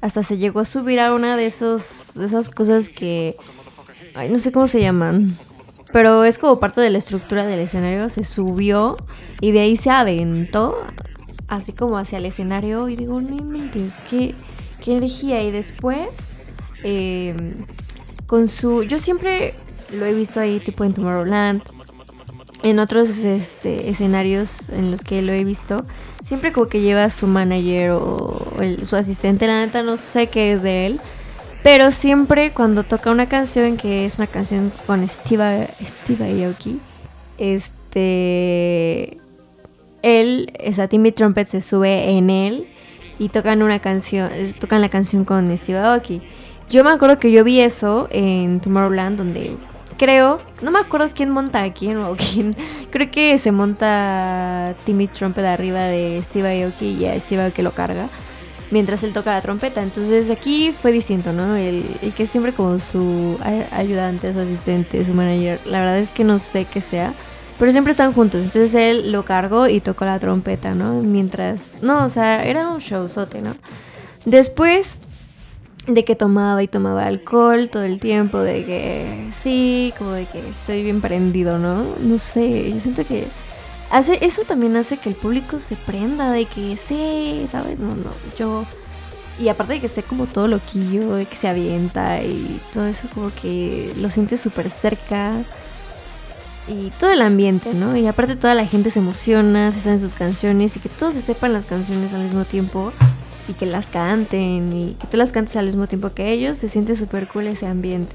hasta 0.00 0.22
se 0.22 0.36
llegó 0.36 0.60
a 0.60 0.64
subir 0.64 1.00
a 1.00 1.12
una 1.12 1.36
de, 1.36 1.46
esos, 1.46 2.16
esas 2.18 2.48
cosas 2.48 2.88
que, 2.88 3.34
ay, 4.14 4.28
no 4.28 4.38
sé 4.38 4.52
cómo 4.52 4.68
se 4.68 4.80
llaman, 4.80 5.36
pero 5.92 6.22
es 6.22 6.38
como 6.38 6.60
parte 6.60 6.80
de 6.80 6.90
la 6.90 6.98
estructura 6.98 7.46
del 7.46 7.58
escenario, 7.58 8.08
se 8.10 8.22
subió 8.22 8.96
y 9.40 9.50
de 9.50 9.60
ahí 9.60 9.76
se 9.76 9.90
aventó, 9.90 10.76
así 11.48 11.72
como 11.72 11.98
hacia 11.98 12.18
el 12.18 12.26
escenario 12.26 12.88
y 12.88 12.94
digo, 12.94 13.20
no 13.20 13.34
inventes, 13.34 13.96
qué, 14.08 14.36
qué 14.82 14.96
energía 14.96 15.42
y 15.42 15.50
después... 15.50 16.30
eh, 16.84 17.34
con 18.32 18.48
su. 18.48 18.82
Yo 18.84 18.98
siempre 18.98 19.52
lo 19.92 20.06
he 20.06 20.14
visto 20.14 20.40
ahí, 20.40 20.58
tipo 20.58 20.84
en 20.84 20.94
Tomorrowland. 20.94 21.60
En 22.62 22.78
otros 22.78 23.10
este, 23.18 23.90
escenarios 23.90 24.70
en 24.70 24.90
los 24.90 25.02
que 25.02 25.20
lo 25.20 25.32
he 25.32 25.44
visto, 25.44 25.84
siempre 26.22 26.50
como 26.50 26.68
que 26.68 26.80
lleva 26.80 27.10
su 27.10 27.26
manager 27.26 27.90
o 27.90 28.40
su 28.84 28.96
asistente. 28.96 29.46
La 29.46 29.66
neta 29.66 29.82
no 29.82 29.98
sé 29.98 30.28
qué 30.28 30.52
es 30.52 30.62
de 30.62 30.86
él. 30.86 31.00
Pero 31.62 31.92
siempre 31.92 32.52
cuando 32.52 32.84
toca 32.84 33.10
una 33.10 33.28
canción 33.28 33.76
que 33.76 34.06
es 34.06 34.16
una 34.16 34.28
canción 34.28 34.72
con 34.86 35.06
Steve, 35.06 35.68
Steve 35.84 36.46
Aoki, 36.46 36.80
este. 37.36 39.18
Él, 40.00 40.52
esa 40.58 40.88
Timmy 40.88 41.12
Trumpet 41.12 41.48
se 41.48 41.60
sube 41.60 42.16
en 42.16 42.30
él 42.30 42.71
y 43.22 43.28
tocan 43.28 43.62
una 43.62 43.78
canción, 43.78 44.30
tocan 44.58 44.80
la 44.80 44.88
canción 44.88 45.24
con 45.24 45.56
Steve 45.56 45.78
Aoki. 45.78 46.20
Yo 46.68 46.82
me 46.82 46.90
acuerdo 46.90 47.20
que 47.20 47.30
yo 47.30 47.44
vi 47.44 47.60
eso 47.60 48.08
en 48.10 48.58
Tomorrowland, 48.58 49.16
donde 49.16 49.56
creo, 49.96 50.40
no 50.60 50.72
me 50.72 50.80
acuerdo 50.80 51.10
quién 51.14 51.30
monta 51.30 51.62
a 51.62 51.72
quién 51.72 51.98
o 51.98 52.16
quién, 52.16 52.56
creo 52.90 53.08
que 53.12 53.38
se 53.38 53.52
monta 53.52 54.74
Timmy 54.84 55.06
Trumpet 55.06 55.44
arriba 55.44 55.82
de 55.82 56.20
Steve 56.24 56.64
Aoki 56.64 56.88
y 56.88 57.06
a 57.06 57.20
Steve 57.20 57.44
Aoki 57.44 57.62
lo 57.62 57.70
carga 57.70 58.08
mientras 58.72 59.04
él 59.04 59.12
toca 59.12 59.30
la 59.30 59.40
trompeta. 59.40 59.84
Entonces 59.84 60.28
aquí 60.28 60.72
fue 60.72 60.90
distinto, 60.90 61.32
¿no? 61.32 61.54
El, 61.54 61.84
el 62.02 62.12
que 62.14 62.24
es 62.24 62.28
siempre 62.28 62.52
como 62.52 62.80
su 62.80 63.38
ayudante, 63.70 64.32
su 64.32 64.40
asistente, 64.40 65.04
su 65.04 65.14
manager. 65.14 65.60
La 65.66 65.78
verdad 65.78 65.98
es 65.98 66.10
que 66.10 66.24
no 66.24 66.40
sé 66.40 66.64
qué 66.64 66.80
sea. 66.80 67.14
Pero 67.58 67.72
siempre 67.72 67.92
están 67.92 68.12
juntos. 68.12 68.44
Entonces 68.44 68.74
él 68.74 69.12
lo 69.12 69.24
cargó 69.24 69.68
y 69.68 69.80
tocó 69.80 70.04
la 70.04 70.18
trompeta, 70.18 70.74
¿no? 70.74 71.00
Mientras... 71.02 71.82
No, 71.82 72.04
o 72.04 72.08
sea, 72.08 72.44
era 72.44 72.68
un 72.68 72.78
showzote, 72.78 73.42
¿no? 73.42 73.54
Después 74.24 74.98
de 75.86 76.04
que 76.04 76.14
tomaba 76.14 76.62
y 76.62 76.68
tomaba 76.68 77.06
alcohol 77.06 77.68
todo 77.70 77.82
el 77.82 77.98
tiempo, 77.98 78.38
de 78.38 78.64
que 78.64 79.28
sí, 79.32 79.92
como 79.98 80.12
de 80.12 80.26
que 80.26 80.48
estoy 80.48 80.82
bien 80.82 81.00
prendido, 81.00 81.58
¿no? 81.58 81.84
No 82.00 82.18
sé, 82.18 82.70
yo 82.70 82.78
siento 82.78 83.04
que 83.04 83.26
hace 83.90 84.24
eso 84.24 84.42
también 84.42 84.76
hace 84.76 84.96
que 84.96 85.08
el 85.08 85.16
público 85.16 85.58
se 85.58 85.74
prenda 85.74 86.30
de 86.30 86.44
que 86.44 86.76
sí, 86.76 87.46
¿sabes? 87.50 87.80
No, 87.80 87.96
no, 87.96 88.12
yo 88.38 88.64
y 89.40 89.48
aparte 89.48 89.74
de 89.74 89.80
que 89.80 89.86
esté 89.86 90.02
como 90.02 90.26
todo 90.26 90.46
loquillo, 90.46 91.14
de 91.14 91.26
que 91.26 91.36
se 91.36 91.48
avienta 91.48 92.22
y 92.22 92.60
todo 92.72 92.86
eso 92.86 93.08
como 93.12 93.32
que 93.34 93.92
lo 93.96 94.10
sientes 94.10 94.40
súper 94.40 94.70
cerca 94.70 95.32
y 96.68 96.90
todo 96.98 97.12
el 97.12 97.22
ambiente, 97.22 97.74
¿no? 97.74 97.96
Y 97.96 98.06
aparte 98.06 98.36
toda 98.36 98.54
la 98.54 98.66
gente 98.66 98.90
se 98.90 99.00
emociona, 99.00 99.72
se 99.72 99.80
saben 99.80 99.98
sus 99.98 100.14
canciones 100.14 100.76
y 100.76 100.80
que 100.80 100.88
todos 100.88 101.14
se 101.14 101.20
sepan 101.20 101.52
las 101.52 101.66
canciones 101.66 102.12
al 102.12 102.22
mismo 102.22 102.44
tiempo 102.44 102.92
y 103.48 103.54
que 103.54 103.66
las 103.66 103.86
canten 103.86 104.72
y 104.72 104.96
que 105.00 105.06
tú 105.06 105.16
las 105.16 105.32
cantes 105.32 105.56
al 105.56 105.66
mismo 105.66 105.86
tiempo 105.86 106.10
que 106.12 106.30
ellos, 106.30 106.56
se 106.56 106.68
siente 106.68 106.94
súper 106.94 107.28
cool 107.28 107.48
ese 107.48 107.66
ambiente. 107.66 108.14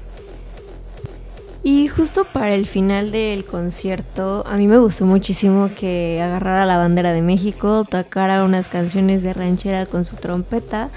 Y 1.62 1.88
justo 1.88 2.24
para 2.24 2.54
el 2.54 2.66
final 2.66 3.10
del 3.10 3.44
concierto, 3.44 4.44
a 4.46 4.56
mí 4.56 4.66
me 4.66 4.78
gustó 4.78 5.04
muchísimo 5.04 5.70
que 5.76 6.18
agarrara 6.22 6.64
la 6.64 6.78
bandera 6.78 7.12
de 7.12 7.20
México, 7.20 7.84
tocara 7.84 8.44
unas 8.44 8.68
canciones 8.68 9.22
de 9.22 9.34
ranchera 9.34 9.84
con 9.84 10.04
su 10.04 10.16
trompeta. 10.16 10.88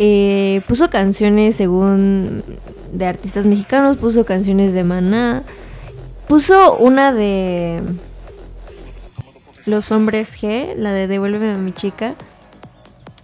Eh, 0.00 0.62
puso 0.66 0.90
canciones 0.90 1.56
según 1.56 2.42
de 2.92 3.06
artistas 3.06 3.46
mexicanos, 3.46 3.96
puso 3.98 4.24
canciones 4.24 4.72
de 4.72 4.82
Maná, 4.82 5.42
puso 6.28 6.76
una 6.76 7.12
de 7.12 7.82
Los 9.66 9.90
Hombres 9.90 10.36
G, 10.40 10.74
la 10.76 10.92
de 10.92 11.06
Devuélveme 11.08 11.52
a 11.52 11.56
mi 11.56 11.72
chica. 11.72 12.14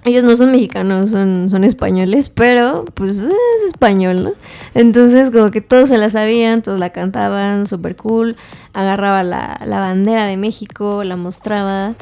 Ellos 0.06 0.24
no 0.24 0.36
son 0.36 0.50
mexicanos, 0.50 1.10
son, 1.10 1.48
son 1.48 1.64
españoles, 1.64 2.28
pero 2.28 2.84
pues 2.94 3.18
es 3.18 3.62
español, 3.66 4.22
¿no? 4.22 4.32
Entonces 4.74 5.30
como 5.30 5.50
que 5.50 5.62
todos 5.62 5.88
se 5.88 5.96
la 5.96 6.10
sabían, 6.10 6.60
todos 6.60 6.78
la 6.78 6.90
cantaban, 6.90 7.66
súper 7.66 7.96
cool. 7.96 8.36
Agarraba 8.74 9.22
la, 9.22 9.60
la 9.64 9.78
bandera 9.78 10.26
de 10.26 10.36
México, 10.36 11.04
la 11.04 11.16
mostraba 11.16 11.94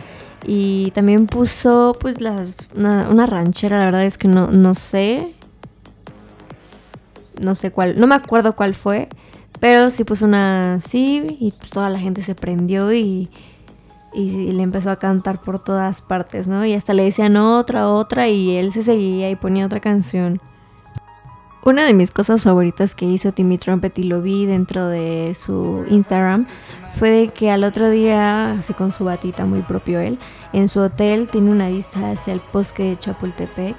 y 0.45 0.91
también 0.93 1.27
puso 1.27 1.97
pues 2.01 2.21
las, 2.21 2.69
una, 2.75 3.09
una 3.09 3.27
ranchera, 3.27 3.79
la 3.79 3.85
verdad 3.85 4.05
es 4.05 4.19
que 4.19 4.29
no, 4.29 4.49
no 4.49 4.75
sé. 4.75 5.33
No 7.41 7.55
sé 7.55 7.71
cuál, 7.71 7.99
no 7.99 8.07
me 8.07 8.15
acuerdo 8.15 8.55
cuál 8.55 8.75
fue, 8.75 9.09
pero 9.63 9.91
sí 9.91 10.03
puso 10.03 10.25
una 10.25 10.75
así 10.75 11.37
y 11.39 11.53
pues 11.53 11.71
toda 11.71 11.89
la 11.89 12.01
gente 12.01 12.21
se 12.23 12.35
prendió 12.35 12.93
y 12.93 13.31
y 14.13 14.29
sí, 14.29 14.53
le 14.53 14.65
empezó 14.65 14.91
a 14.91 14.97
cantar 14.97 15.41
por 15.41 15.61
todas 15.61 16.03
partes, 16.03 16.49
¿no? 16.49 16.67
Y 16.67 16.75
hasta 16.75 16.95
le 16.95 17.05
decían 17.05 17.37
otra, 17.37 17.89
otra 17.89 18.27
y 18.29 18.57
él 18.57 18.73
se 18.73 18.83
seguía 18.83 19.31
y 19.31 19.37
ponía 19.37 19.65
otra 19.65 19.79
canción. 19.79 20.41
Una 21.65 21.85
de 21.85 21.95
mis 21.95 22.11
cosas 22.11 22.43
favoritas 22.43 22.97
que 22.97 23.07
hizo 23.07 23.31
Timmy 23.31 23.57
Trumpet 23.57 23.97
y 24.01 24.03
lo 24.03 24.21
vi 24.21 24.47
dentro 24.47 24.89
de 24.89 25.33
su 25.37 25.87
Instagram 25.89 26.49
fue 26.99 27.11
de 27.11 27.29
que 27.29 27.53
al 27.53 27.63
otro 27.63 27.89
día, 27.89 28.55
así 28.55 28.75
con 28.75 28.91
su 28.91 29.05
batita 29.05 29.47
muy 29.47 29.61
propio 29.61 30.01
él, 30.01 30.19
en 30.53 30.67
su 30.67 30.81
hotel 30.81 31.29
tiene 31.29 31.53
una 31.53 31.69
vista 31.69 32.11
hacia 32.11 32.33
el 32.33 32.43
bosque 32.53 32.83
de 32.83 32.97
Chapultepec 32.97 33.77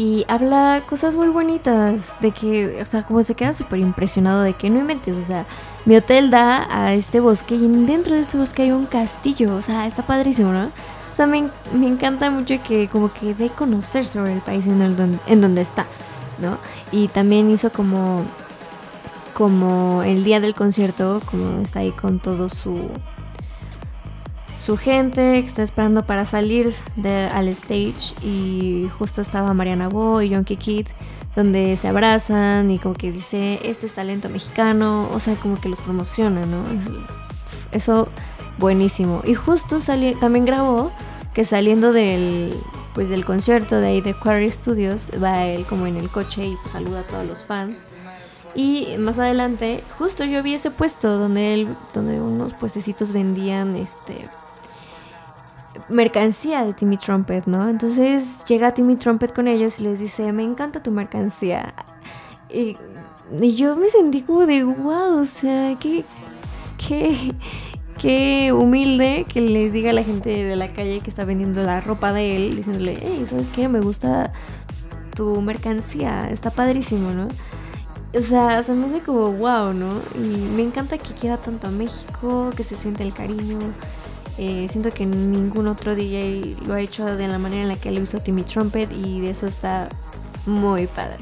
y 0.00 0.24
habla 0.28 0.82
cosas 0.88 1.18
muy 1.18 1.28
bonitas, 1.28 2.16
de 2.22 2.30
que, 2.30 2.80
o 2.80 2.86
sea, 2.86 3.02
como 3.02 3.22
se 3.22 3.34
queda 3.34 3.52
súper 3.52 3.80
impresionado 3.80 4.40
de 4.40 4.54
que 4.54 4.70
no 4.70 4.78
inventes, 4.78 5.18
o 5.18 5.22
sea, 5.22 5.44
mi 5.84 5.94
hotel 5.94 6.30
da 6.30 6.66
a 6.70 6.94
este 6.94 7.20
bosque 7.20 7.54
y 7.56 7.68
dentro 7.68 8.14
de 8.14 8.20
este 8.22 8.38
bosque 8.38 8.62
hay 8.62 8.72
un 8.72 8.86
castillo, 8.86 9.54
o 9.56 9.60
sea, 9.60 9.86
está 9.86 10.02
padrísimo, 10.06 10.52
¿no? 10.52 10.64
O 10.66 11.14
sea, 11.14 11.26
me, 11.26 11.38
en- 11.38 11.50
me 11.74 11.86
encanta 11.86 12.30
mucho 12.30 12.54
que 12.66 12.88
como 12.88 13.12
que 13.12 13.34
dé 13.34 13.50
conocer 13.50 14.06
sobre 14.06 14.32
el 14.32 14.40
país 14.40 14.66
en, 14.66 14.80
el 14.80 14.96
en 15.26 15.40
donde 15.42 15.60
está, 15.60 15.84
¿no? 16.40 16.56
Y 16.92 17.08
también 17.08 17.50
hizo 17.50 17.70
como, 17.70 18.22
como 19.34 20.02
el 20.02 20.24
día 20.24 20.40
del 20.40 20.54
concierto, 20.54 21.20
como 21.30 21.60
está 21.60 21.80
ahí 21.80 21.92
con 21.92 22.20
todo 22.20 22.48
su, 22.48 22.88
su 24.60 24.76
gente 24.76 25.40
que 25.40 25.46
está 25.48 25.62
esperando 25.62 26.04
para 26.04 26.24
salir 26.26 26.74
al 27.34 27.48
stage 27.48 28.14
y 28.22 28.88
justo 28.98 29.20
estaba 29.22 29.54
Mariana 29.54 29.88
Bo 29.88 30.20
y 30.20 30.28
Yonky 30.28 30.56
Kid 30.56 30.86
donde 31.34 31.76
se 31.78 31.88
abrazan 31.88 32.70
y 32.70 32.78
como 32.78 32.94
que 32.94 33.10
dice 33.10 33.58
este 33.64 33.86
es 33.86 33.94
talento 33.94 34.28
mexicano, 34.28 35.08
o 35.14 35.18
sea, 35.20 35.34
como 35.36 35.58
que 35.60 35.68
los 35.70 35.80
promociona, 35.80 36.44
¿no? 36.44 36.68
Es- 36.72 36.90
Eso 37.72 38.08
buenísimo. 38.58 39.22
Y 39.24 39.34
justo 39.34 39.78
sali- 39.80 40.14
también 40.16 40.44
grabó 40.44 40.90
que 41.34 41.44
saliendo 41.44 41.92
del 41.92 42.54
pues 42.94 43.08
del 43.08 43.24
concierto 43.24 43.80
de 43.80 43.86
ahí 43.86 44.00
de 44.00 44.12
Quarry 44.14 44.50
Studios 44.50 45.10
va 45.22 45.46
él 45.46 45.64
como 45.66 45.86
en 45.86 45.96
el 45.96 46.10
coche 46.10 46.44
y 46.44 46.56
pues, 46.56 46.72
saluda 46.72 47.00
a 47.00 47.02
todos 47.04 47.24
los 47.26 47.44
fans. 47.44 47.78
Y 48.56 48.96
más 48.98 49.16
adelante, 49.20 49.84
justo 49.96 50.24
yo 50.24 50.42
vi 50.42 50.54
ese 50.54 50.72
puesto 50.72 51.16
donde 51.16 51.54
él, 51.54 51.68
donde 51.94 52.20
unos 52.20 52.52
puestecitos 52.54 53.12
vendían 53.12 53.76
este 53.76 54.28
mercancía 55.88 56.64
de 56.64 56.72
Timmy 56.72 56.96
Trumpet, 56.96 57.46
¿no? 57.46 57.68
Entonces 57.68 58.44
llega 58.44 58.72
Timmy 58.74 58.96
Trumpet 58.96 59.32
con 59.32 59.48
ellos 59.48 59.80
y 59.80 59.84
les 59.84 59.98
dice, 60.00 60.32
me 60.32 60.42
encanta 60.42 60.82
tu 60.82 60.90
mercancía. 60.90 61.74
Y, 62.52 62.76
yo 63.56 63.76
me 63.76 63.88
sentí 63.88 64.22
como 64.22 64.46
de, 64.46 64.64
wow, 64.64 65.20
o 65.20 65.24
sea, 65.24 65.76
qué, 65.78 66.04
qué, 66.76 67.32
qué 68.00 68.52
humilde 68.52 69.24
que 69.32 69.40
les 69.40 69.72
diga 69.72 69.90
a 69.90 69.92
la 69.92 70.02
gente 70.02 70.30
de 70.44 70.56
la 70.56 70.72
calle 70.72 71.00
que 71.00 71.10
está 71.10 71.24
vendiendo 71.24 71.62
la 71.62 71.80
ropa 71.80 72.12
de 72.12 72.36
él, 72.36 72.56
diciéndole, 72.56 72.98
hey, 73.00 73.24
¿sabes 73.28 73.48
qué? 73.50 73.68
Me 73.68 73.80
gusta 73.80 74.32
tu 75.14 75.40
mercancía, 75.40 76.28
está 76.28 76.50
padrísimo, 76.50 77.12
¿no? 77.12 77.28
O 78.12 78.22
sea, 78.22 78.60
se 78.64 78.72
me 78.74 78.86
hace 78.86 79.00
como 79.00 79.30
wow, 79.32 79.72
¿no? 79.72 80.00
Y 80.16 80.36
me 80.56 80.62
encanta 80.62 80.98
que 80.98 81.14
quiera 81.14 81.36
tanto 81.36 81.68
a 81.68 81.70
México, 81.70 82.50
que 82.56 82.64
se 82.64 82.74
siente 82.74 83.04
el 83.04 83.14
cariño. 83.14 83.58
Eh, 84.38 84.66
siento 84.70 84.90
que 84.90 85.04
ningún 85.06 85.66
otro 85.66 85.94
DJ 85.94 86.56
lo 86.64 86.74
ha 86.74 86.80
hecho 86.80 87.04
de 87.04 87.28
la 87.28 87.38
manera 87.38 87.62
en 87.62 87.68
la 87.68 87.76
que 87.76 87.90
lo 87.90 88.00
hizo 88.00 88.20
Timmy 88.20 88.42
Trumpet 88.42 88.90
y 88.92 89.20
de 89.20 89.30
eso 89.30 89.46
está 89.46 89.88
muy 90.46 90.86
padre. 90.86 91.18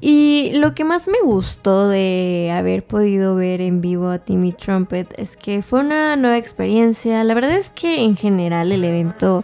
Y 0.00 0.52
lo 0.54 0.74
que 0.74 0.84
más 0.84 1.08
me 1.08 1.20
gustó 1.22 1.88
de 1.88 2.52
haber 2.54 2.86
podido 2.86 3.34
ver 3.34 3.60
en 3.60 3.80
vivo 3.80 4.10
a 4.10 4.18
Timmy 4.18 4.52
Trumpet 4.52 5.12
es 5.18 5.36
que 5.36 5.62
fue 5.62 5.80
una 5.80 6.16
nueva 6.16 6.36
experiencia. 6.36 7.24
La 7.24 7.34
verdad 7.34 7.56
es 7.56 7.70
que 7.70 8.04
en 8.04 8.14
general 8.14 8.72
el 8.72 8.84
evento 8.84 9.42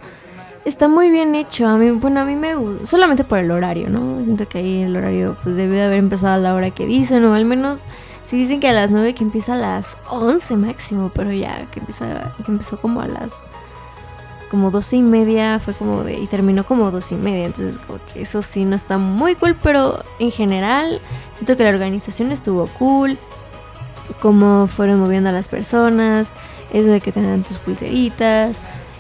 está 0.65 0.89
muy 0.89 1.11
bien 1.11 1.35
hecho. 1.35 1.67
A 1.67 1.77
mí, 1.77 1.91
bueno, 1.91 2.21
a 2.21 2.25
mí 2.25 2.37
me 2.37 2.55
gusta, 2.55 2.87
solamente 2.87 3.25
por 3.25 3.39
el 3.39 3.51
horario, 3.51 3.89
¿no? 3.89 4.23
Siento 4.23 4.49
que 4.49 4.59
ahí 4.59 4.83
el 4.83 4.97
horario 4.97 5.37
pues 5.43 5.57
debe 5.57 5.77
de 5.77 5.83
haber 5.85 5.99
empezado 5.99 6.35
a 6.35 6.39
la 6.39 6.55
hora 6.55 6.71
que 6.71 6.87
dicen, 6.87 7.25
o 7.25 7.35
al 7.35 7.45
menos 7.45 7.87
si 8.25 8.37
dicen 8.37 8.61
que 8.61 8.69
a 8.69 8.73
las 8.73 8.91
9 8.91 9.15
que 9.15 9.25
empieza 9.25 9.55
a 9.55 9.57
las 9.57 9.97
11 10.11 10.57
máximo, 10.57 11.11
pero 11.15 11.33
ya 11.33 11.67
que 11.71 11.81
empieza 11.81 12.35
que 12.45 12.53
empezó 12.53 12.81
como 12.81 13.01
a 13.01 13.09
las 13.09 13.47
como 14.51 14.71
12 14.71 14.97
y 14.97 15.03
media, 15.03 15.59
fue 15.61 15.73
como 15.73 16.05
de 16.05 16.19
y 16.19 16.27
terminó 16.27 16.65
como 16.65 16.91
12 16.91 17.15
y 17.15 17.19
media, 17.19 17.47
entonces 17.47 17.81
eso 18.15 18.43
sí 18.43 18.67
no 18.67 18.77
está 18.77 18.99
muy 18.99 19.35
cool, 19.35 19.57
pero 19.63 20.05
en 20.19 20.31
general 20.31 21.01
siento 21.33 21.57
que 21.57 21.65
la 21.65 21.71
organización 21.71 22.33
estuvo 22.33 22.67
cool. 22.79 23.19
Cómo 24.21 24.67
fueron 24.67 25.01
moviendo 25.01 25.31
a 25.31 25.33
las 25.33 25.49
personas, 25.49 26.35
eso 26.71 26.91
de 26.91 27.01
que 27.01 27.13
te 27.13 27.23
dan 27.23 27.45
tus 27.45 27.59
pulseritas, 27.59 28.59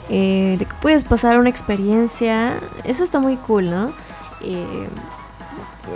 eh, 0.08 0.56
de 0.58 0.64
que 0.64 0.74
puedes 0.80 1.04
pasar 1.04 1.38
una 1.38 1.48
experiencia, 1.48 2.54
eso 2.84 3.04
está 3.04 3.18
muy 3.20 3.36
cool, 3.36 3.70
¿no? 3.70 3.92
Eh, 4.42 4.88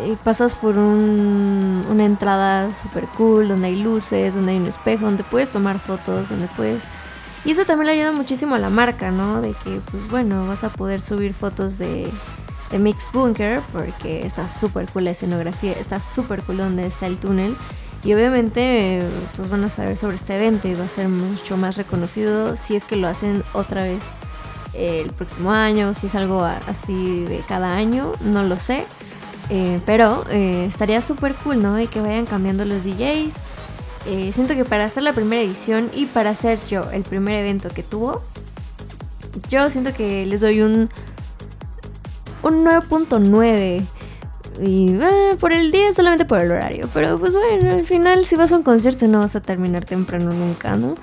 eh, 0.03 0.17
pasas 0.25 0.55
por 0.55 0.77
un- 0.79 1.85
una 1.91 2.05
entrada 2.05 2.73
super 2.75 3.05
cool, 3.17 3.49
donde 3.49 3.69
hay 3.69 3.83
luces, 3.83 4.35
donde 4.35 4.53
hay 4.53 4.59
un 4.59 4.67
espejo, 4.67 5.05
donde 5.07 5.25
puedes 5.25 5.51
tomar 5.51 5.79
fotos, 5.79 6.29
donde 6.29 6.49
puedes... 6.57 6.85
Y 7.45 7.53
eso 7.53 7.65
también 7.65 7.87
le 7.87 7.93
ayuda 7.93 8.13
muchísimo 8.13 8.57
a 8.57 8.59
la 8.59 8.71
marca, 8.71 9.11
¿no? 9.13 9.41
De 9.41 9.53
que, 9.65 9.81
pues 9.91 10.09
bueno, 10.11 10.47
vas 10.49 10.65
a 10.65 10.69
poder 10.71 11.01
subir 11.01 11.33
fotos 11.33 11.79
de, 11.79 12.11
de 12.71 12.79
Mix 12.81 13.09
Bunker, 13.13 13.61
porque 13.73 14.27
está 14.27 14.49
súper 14.49 14.91
cool 14.91 15.05
la 15.05 15.11
escenografía, 15.13 15.73
está 15.73 16.01
súper 16.01 16.43
cool 16.43 16.57
donde 16.57 16.87
está 16.87 17.07
el 17.07 17.19
túnel. 17.19 17.57
Y 18.07 18.15
obviamente, 18.15 19.03
todos 19.35 19.49
van 19.49 19.65
a 19.65 19.69
saber 19.69 19.97
sobre 19.97 20.15
este 20.15 20.37
evento 20.37 20.69
y 20.69 20.75
va 20.75 20.85
a 20.85 20.89
ser 20.89 21.09
mucho 21.09 21.57
más 21.57 21.77
reconocido 21.77 22.55
si 22.55 22.77
es 22.77 22.85
que 22.85 22.95
lo 22.95 23.09
hacen 23.09 23.43
otra 23.53 23.83
vez 23.83 24.15
eh, 24.75 25.03
el 25.05 25.11
próximo 25.11 25.51
año, 25.51 25.93
si 25.93 26.07
es 26.07 26.15
algo 26.15 26.45
así 26.45 27.25
de 27.25 27.41
cada 27.49 27.75
año, 27.75 28.13
no 28.21 28.45
lo 28.45 28.61
sé. 28.61 28.85
Eh, 29.51 29.81
pero 29.87 30.25
eh, 30.31 30.67
estaría 30.67 31.03
súper 31.03 31.35
cool, 31.35 31.61
¿no? 31.61 31.81
Y 31.81 31.89
que 31.89 32.01
vayan 32.01 32.27
cambiando 32.27 32.65
los 32.65 32.85
DJs. 32.85 33.35
Siento 34.33 34.55
que 34.55 34.65
para 34.65 34.85
hacer 34.85 35.03
la 35.03 35.13
primera 35.13 35.43
edición 35.43 35.91
y 35.93 36.07
para 36.07 36.31
hacer 36.31 36.61
yo 36.69 36.89
el 36.93 37.03
primer 37.03 37.35
evento 37.35 37.71
que 37.71 37.83
tuvo, 37.83 38.23
yo 39.51 39.69
siento 39.69 39.93
que 39.93 40.25
les 40.27 40.43
doy 40.43 40.63
un, 40.63 40.89
un 42.45 42.65
9.9. 42.65 43.85
Y 44.63 44.91
eh, 44.95 45.37
por 45.39 45.53
el 45.53 45.71
día, 45.71 45.93
solamente 45.93 46.25
por 46.25 46.41
el 46.41 46.51
horario. 46.51 46.89
Pero 46.95 47.19
pues 47.19 47.35
bueno, 47.35 47.71
al 47.71 47.85
final, 47.85 48.25
si 48.25 48.37
vas 48.37 48.53
a 48.53 48.57
un 48.57 48.63
concierto, 48.63 49.07
no 49.09 49.21
vas 49.21 49.37
a 49.37 49.41
terminar 49.41 49.85
temprano 49.85 50.31
nunca, 50.33 50.77
¿no? 50.77 50.95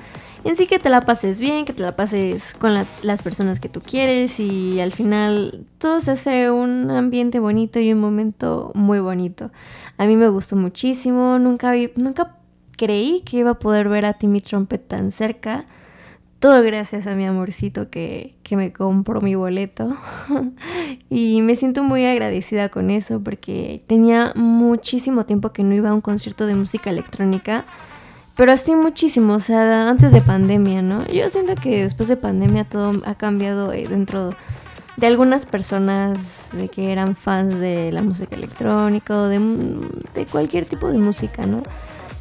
En 0.45 0.57
sí 0.57 0.67
que 0.67 0.77
te 0.77 0.89
la 0.89 0.99
pases 1.01 1.39
bien, 1.39 1.63
que 1.63 1.71
te 1.73 1.83
la 1.83 1.95
pases 1.95 2.53
con 2.53 2.73
la- 2.73 2.85
las 3.01 3.21
personas 3.21 3.61
que 3.61 3.69
tú 3.69 3.81
quieres 3.81 4.41
y 4.41 4.81
al 4.81 4.91
final 4.91 5.65
todo 5.77 6.01
se 6.01 6.11
hace 6.11 6.51
un 6.51 6.91
ambiente 6.91 7.39
bonito 7.39 7.79
y 7.79 7.93
un 7.93 7.99
momento 8.01 8.71
muy 8.75 8.99
bonito. 8.99 9.51
A 9.97 10.05
mí 10.05 10.17
me 10.17 10.27
gustó 10.27 10.57
muchísimo, 10.57 11.39
nunca 11.39 11.71
vi, 11.71 11.91
nunca 11.95 12.35
creí 12.75 13.21
que 13.21 13.37
iba 13.37 13.51
a 13.51 13.59
poder 13.59 13.87
ver 13.87 14.05
a 14.05 14.13
Timmy 14.13 14.41
Trumpet 14.41 14.85
tan 14.85 15.11
cerca. 15.11 15.65
Todo 16.43 16.61
gracias 16.61 17.07
a 17.07 17.15
mi 17.15 17.25
amorcito 17.25 17.89
que, 17.89 18.35
que 18.43 18.57
me 18.57 18.73
compró 18.73 19.21
mi 19.21 19.33
boleto. 19.33 19.95
y 21.09 21.41
me 21.41 21.55
siento 21.55 21.83
muy 21.83 22.05
agradecida 22.05 22.67
con 22.67 22.89
eso 22.89 23.21
porque 23.23 23.81
tenía 23.87 24.33
muchísimo 24.35 25.25
tiempo 25.25 25.53
que 25.53 25.63
no 25.63 25.73
iba 25.73 25.91
a 25.91 25.93
un 25.93 26.01
concierto 26.01 26.45
de 26.45 26.55
música 26.55 26.89
electrónica. 26.89 27.63
Pero 28.35 28.51
así 28.51 28.75
muchísimo, 28.75 29.35
o 29.35 29.39
sea, 29.39 29.87
antes 29.87 30.11
de 30.11 30.19
pandemia, 30.19 30.81
¿no? 30.81 31.05
Yo 31.05 31.29
siento 31.29 31.55
que 31.55 31.83
después 31.83 32.09
de 32.09 32.17
pandemia 32.17 32.65
todo 32.65 33.01
ha 33.05 33.15
cambiado 33.15 33.71
eh, 33.71 33.87
dentro 33.87 34.31
de 34.97 35.07
algunas 35.07 35.45
personas 35.45 36.49
de 36.51 36.67
que 36.67 36.91
eran 36.91 37.15
fans 37.15 37.57
de 37.57 37.89
la 37.93 38.01
música 38.01 38.35
electrónica 38.35 39.15
o 39.15 39.29
de, 39.29 39.39
de 40.13 40.25
cualquier 40.25 40.65
tipo 40.65 40.91
de 40.91 40.97
música, 40.97 41.45
¿no? 41.45 41.63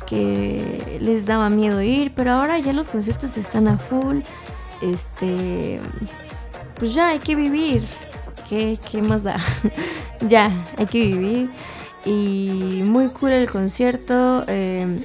Que 0.07 0.99
les 1.01 1.27
daba 1.27 1.49
miedo 1.51 1.81
ir, 1.83 2.12
pero 2.15 2.33
ahora 2.33 2.59
ya 2.59 2.73
los 2.73 2.88
conciertos 2.88 3.37
están 3.37 3.69
a 3.69 3.79
full. 3.79 4.21
Este. 4.81 5.81
Pues 6.79 6.95
ya 6.95 7.09
hay 7.09 7.19
que 7.19 7.35
vivir. 7.37 7.85
¿Qué, 8.49 8.79
qué 8.91 9.03
más 9.03 9.23
da? 9.23 9.38
ya, 10.29 10.51
hay 10.77 10.87
que 10.87 11.01
vivir. 11.01 11.51
Y 12.05 12.83
muy 12.85 13.11
cool 13.11 13.31
el 13.31 13.51
concierto. 13.51 14.45
eh, 14.49 15.01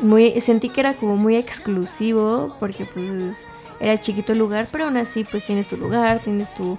muy, 0.00 0.40
sentí 0.40 0.68
que 0.68 0.80
era 0.80 0.94
como 0.94 1.16
muy 1.16 1.36
exclusivo 1.36 2.56
porque 2.60 2.84
pues 2.86 3.46
era 3.80 3.98
chiquito 3.98 4.32
el 4.32 4.38
lugar, 4.38 4.68
pero 4.70 4.84
aún 4.84 4.96
así 4.96 5.24
pues 5.24 5.44
tienes 5.44 5.68
tu 5.68 5.76
lugar, 5.76 6.20
tienes 6.20 6.54
tu, 6.54 6.78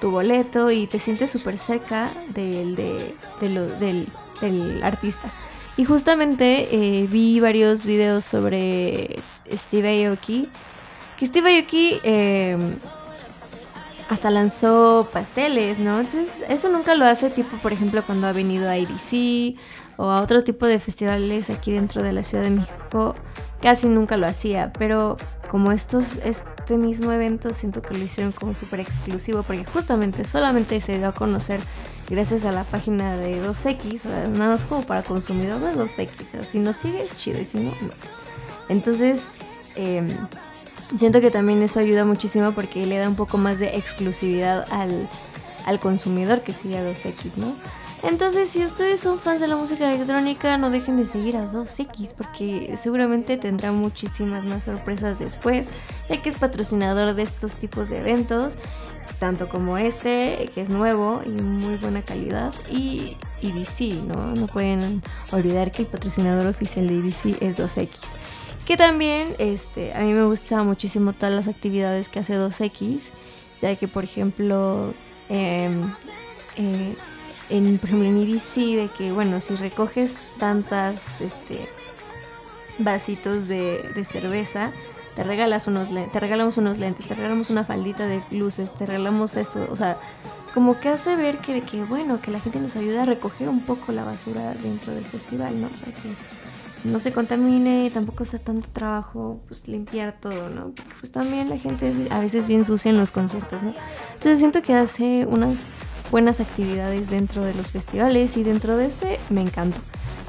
tu 0.00 0.10
boleto 0.10 0.70
y 0.70 0.86
te 0.86 0.98
sientes 0.98 1.30
súper 1.30 1.58
cerca 1.58 2.10
del, 2.28 2.76
de, 2.76 3.14
del, 3.40 4.06
del 4.40 4.82
artista. 4.82 5.30
Y 5.78 5.84
justamente 5.84 6.74
eh, 6.74 7.06
vi 7.06 7.38
varios 7.38 7.84
videos 7.84 8.24
sobre 8.24 9.20
Steve 9.50 10.08
Aoki, 10.08 10.48
que 11.16 11.24
Steve 11.24 11.56
Aoki 11.56 12.00
eh, 12.02 12.58
hasta 14.08 14.28
lanzó 14.30 15.08
pasteles, 15.12 15.78
¿no? 15.78 16.00
Entonces, 16.00 16.44
eso 16.48 16.68
nunca 16.68 16.96
lo 16.96 17.04
hace, 17.04 17.30
tipo, 17.30 17.56
por 17.58 17.72
ejemplo, 17.72 18.02
cuando 18.04 18.26
ha 18.26 18.32
venido 18.32 18.68
a 18.68 18.76
IDC 18.76 19.56
o 19.98 20.10
a 20.10 20.20
otro 20.20 20.42
tipo 20.42 20.66
de 20.66 20.80
festivales 20.80 21.48
aquí 21.48 21.70
dentro 21.70 22.02
de 22.02 22.12
la 22.12 22.24
Ciudad 22.24 22.42
de 22.42 22.50
México, 22.50 23.14
casi 23.62 23.88
nunca 23.88 24.16
lo 24.16 24.26
hacía, 24.26 24.72
pero 24.72 25.16
como 25.48 25.70
estos, 25.70 26.16
este 26.24 26.76
mismo 26.76 27.12
evento 27.12 27.54
siento 27.54 27.82
que 27.82 27.94
lo 27.94 28.02
hicieron 28.02 28.32
como 28.32 28.56
súper 28.56 28.80
exclusivo, 28.80 29.44
porque 29.44 29.64
justamente 29.64 30.24
solamente 30.24 30.80
se 30.80 30.98
dio 30.98 31.06
a 31.06 31.12
conocer 31.12 31.60
gracias 32.08 32.44
a 32.44 32.52
la 32.52 32.64
página 32.64 33.16
de 33.16 33.42
2X, 33.42 33.94
o 33.94 33.98
sea, 33.98 34.28
nada 34.28 34.52
más 34.52 34.64
como 34.64 34.82
para 34.82 35.02
consumidor 35.02 35.60
de 35.60 35.74
2X, 35.74 36.20
o 36.20 36.24
sea, 36.24 36.44
si 36.44 36.58
nos 36.58 36.76
sigues, 36.76 37.12
chido, 37.14 37.40
y 37.40 37.44
si 37.44 37.58
no, 37.58 37.70
no. 37.70 37.90
Entonces, 38.68 39.30
em, 39.76 40.08
Siento 40.94 41.20
que 41.20 41.30
también 41.30 41.62
eso 41.62 41.80
ayuda 41.80 42.04
muchísimo 42.06 42.52
porque 42.52 42.86
le 42.86 42.96
da 42.96 43.08
un 43.08 43.14
poco 43.14 43.36
más 43.36 43.58
de 43.58 43.76
exclusividad 43.76 44.64
al, 44.70 45.08
al 45.66 45.80
consumidor 45.80 46.40
que 46.40 46.54
sigue 46.54 46.78
a 46.78 46.82
2X, 46.82 47.36
¿no? 47.36 47.54
Entonces, 48.02 48.48
si 48.48 48.64
ustedes 48.64 49.00
son 49.00 49.18
fans 49.18 49.40
de 49.40 49.48
la 49.48 49.56
música 49.56 49.92
electrónica, 49.92 50.56
no 50.56 50.70
dejen 50.70 50.96
de 50.96 51.04
seguir 51.04 51.36
a 51.36 51.50
2X 51.50 52.14
porque 52.16 52.74
seguramente 52.76 53.36
tendrá 53.36 53.72
muchísimas 53.72 54.44
más 54.44 54.64
sorpresas 54.64 55.18
después, 55.18 55.68
ya 56.08 56.22
que 56.22 56.30
es 56.30 56.36
patrocinador 56.36 57.14
de 57.14 57.22
estos 57.22 57.56
tipos 57.56 57.90
de 57.90 57.98
eventos, 57.98 58.56
tanto 59.18 59.48
como 59.48 59.78
este, 59.78 60.50
que 60.54 60.60
es 60.60 60.70
nuevo 60.70 61.20
y 61.24 61.30
muy 61.30 61.76
buena 61.76 62.02
calidad, 62.02 62.54
y 62.70 63.16
EDC, 63.42 64.02
¿no? 64.04 64.34
No 64.34 64.46
pueden 64.46 65.02
olvidar 65.32 65.70
que 65.70 65.82
el 65.82 65.88
patrocinador 65.88 66.46
oficial 66.46 66.88
de 66.88 66.94
EDC 66.94 67.42
es 67.42 67.58
2X. 67.58 67.90
Que 68.64 68.76
también 68.76 69.34
este, 69.38 69.94
a 69.94 70.00
mí 70.00 70.12
me 70.12 70.24
gusta 70.24 70.62
muchísimo 70.62 71.12
todas 71.12 71.34
las 71.34 71.48
actividades 71.48 72.08
que 72.08 72.18
hace 72.18 72.34
2X, 72.34 73.00
ya 73.60 73.74
que 73.76 73.88
por 73.88 74.04
ejemplo, 74.04 74.94
em, 75.28 75.94
eh, 76.56 76.96
en, 77.48 77.78
por 77.78 77.88
ejemplo 77.88 78.08
en 78.08 78.20
de 78.20 78.90
que 78.96 79.12
bueno, 79.12 79.40
si 79.40 79.56
recoges 79.56 80.18
tantas 80.38 81.20
este, 81.20 81.68
vasitos 82.78 83.48
de, 83.48 83.82
de 83.94 84.04
cerveza, 84.04 84.72
te 85.18 85.24
regalas 85.24 85.66
unos 85.66 85.88
te 85.88 86.20
regalamos 86.20 86.58
unos 86.58 86.78
lentes, 86.78 87.06
te 87.06 87.14
regalamos 87.16 87.50
una 87.50 87.64
faldita 87.64 88.06
de 88.06 88.22
luces, 88.30 88.72
te 88.72 88.86
regalamos 88.86 89.36
esto, 89.36 89.66
o 89.68 89.74
sea, 89.74 89.98
como 90.54 90.78
que 90.78 90.90
hace 90.90 91.16
ver 91.16 91.38
que, 91.38 91.60
que 91.62 91.82
bueno, 91.82 92.20
que 92.20 92.30
la 92.30 92.38
gente 92.38 92.60
nos 92.60 92.76
ayuda 92.76 93.02
a 93.02 93.04
recoger 93.04 93.48
un 93.48 93.62
poco 93.62 93.90
la 93.90 94.04
basura 94.04 94.54
dentro 94.62 94.94
del 94.94 95.04
festival, 95.04 95.60
¿no? 95.60 95.66
Para 95.66 95.90
que 95.90 96.88
no 96.88 97.00
se 97.00 97.10
contamine 97.10 97.86
y 97.86 97.90
tampoco 97.90 98.24
sea 98.24 98.38
tanto 98.38 98.68
trabajo 98.68 99.40
pues 99.48 99.66
limpiar 99.66 100.12
todo, 100.12 100.50
¿no? 100.50 100.66
Porque 100.66 100.94
pues 101.00 101.10
también 101.10 101.48
la 101.50 101.58
gente 101.58 101.88
es 101.88 101.98
a 102.12 102.20
veces 102.20 102.46
bien 102.46 102.62
sucia 102.62 102.90
en 102.90 102.96
los 102.96 103.10
conciertos, 103.10 103.64
¿no? 103.64 103.74
Entonces 104.12 104.38
siento 104.38 104.62
que 104.62 104.74
hace 104.74 105.26
unas 105.26 105.66
buenas 106.12 106.38
actividades 106.38 107.10
dentro 107.10 107.42
de 107.42 107.54
los 107.54 107.72
festivales 107.72 108.36
y 108.36 108.44
dentro 108.44 108.76
de 108.76 108.86
este 108.86 109.18
me 109.30 109.40
encantó. 109.40 109.80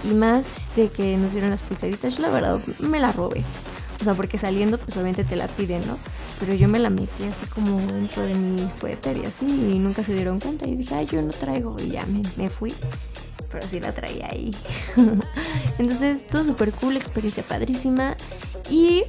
Y 0.04 0.16
más 0.16 0.64
de 0.76 0.90
que 0.90 1.16
nos 1.16 1.34
dieron 1.34 1.52
las 1.52 1.62
pulseritas, 1.62 2.18
yo 2.18 2.24
la 2.24 2.30
verdad 2.30 2.60
me 2.80 3.00
la 3.00 3.12
robé. 3.12 3.44
O 4.02 4.04
sea, 4.04 4.14
porque 4.14 4.38
saliendo 4.38 4.78
pues 4.78 4.96
obviamente 4.96 5.24
te 5.26 5.36
la 5.36 5.48
piden, 5.48 5.86
¿no? 5.88 5.98
Pero 6.40 6.54
yo 6.54 6.68
me 6.70 6.80
la 6.80 6.90
metí 6.90 7.24
así 7.30 7.46
como 7.48 7.78
dentro 7.92 8.24
de 8.24 8.34
mi 8.36 8.70
suéter 8.72 9.18
y 9.18 9.26
así 9.26 9.46
y 9.46 9.78
nunca 9.80 10.04
se 10.04 10.14
dieron 10.14 10.40
cuenta. 10.40 10.68
Y 10.68 10.76
dije, 10.78 10.96
ay, 10.96 11.06
yo 11.08 11.22
no 11.22 11.32
traigo 11.32 11.76
y 11.80 11.90
ya 11.90 12.06
me, 12.06 12.22
me 12.38 12.50
fui 12.50 12.74
pero 13.52 13.68
sí 13.68 13.80
la 13.80 13.92
traía 13.94 14.28
ahí. 14.32 14.52
Entonces, 15.80 16.26
todo 16.28 16.44
súper 16.44 16.72
cool, 16.72 16.96
experiencia 16.98 17.42
padrísima. 17.42 18.16
Y 18.70 19.06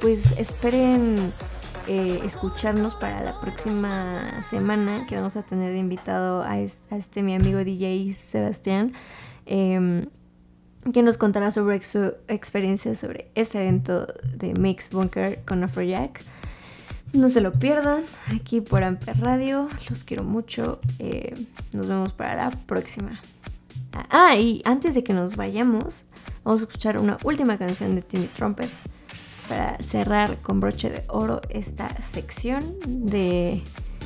pues 0.00 0.32
esperen 0.38 1.32
eh, 1.88 2.20
escucharnos 2.24 2.94
para 2.94 3.22
la 3.24 3.40
próxima 3.40 4.42
semana 4.44 5.06
que 5.08 5.16
vamos 5.16 5.36
a 5.36 5.42
tener 5.42 5.72
de 5.72 5.78
invitado 5.78 6.42
a, 6.44 6.60
es- 6.60 6.78
a 6.90 6.96
este 6.96 7.22
mi 7.24 7.34
amigo 7.34 7.58
DJ 7.64 8.12
Sebastián. 8.12 8.92
em, 9.46 10.06
que 10.92 11.02
nos 11.02 11.18
contará 11.18 11.50
sobre 11.50 11.82
su 11.82 12.14
experiencia 12.28 12.94
sobre 12.94 13.30
este 13.34 13.60
evento 13.60 14.06
de 14.36 14.54
Mix 14.54 14.90
Bunker 14.90 15.44
con 15.44 15.62
Afrojack. 15.64 16.22
No 17.12 17.28
se 17.28 17.40
lo 17.40 17.52
pierdan, 17.52 18.02
aquí 18.34 18.60
por 18.60 18.84
Amper 18.84 19.18
Radio. 19.20 19.68
Los 19.88 20.04
quiero 20.04 20.24
mucho. 20.24 20.80
eh, 20.98 21.34
nos 21.72 21.88
vemos 21.88 22.12
para 22.12 22.36
la 22.36 22.50
próxima. 22.50 23.20
Ah, 24.10 24.36
y 24.36 24.62
antes 24.64 24.94
de 24.94 25.02
que 25.02 25.12
nos 25.12 25.36
vayamos, 25.36 26.04
vamos 26.44 26.60
a 26.60 26.64
escuchar 26.64 26.98
una 26.98 27.16
última 27.24 27.56
canción 27.56 27.94
de 27.94 28.02
Timmy 28.02 28.26
Trumpet 28.26 28.70
para 29.48 29.78
cerrar 29.82 30.42
con 30.42 30.60
broche 30.60 30.90
de 30.90 31.04
oro 31.08 31.40
esta 31.48 31.88
sección 32.02 32.74
de 32.86 33.62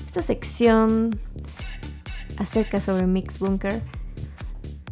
esta 0.06 0.22
sección 0.22 1.18
acerca 2.36 2.80
sobre 2.80 3.06
Mix 3.06 3.38
Bunker 3.38 3.82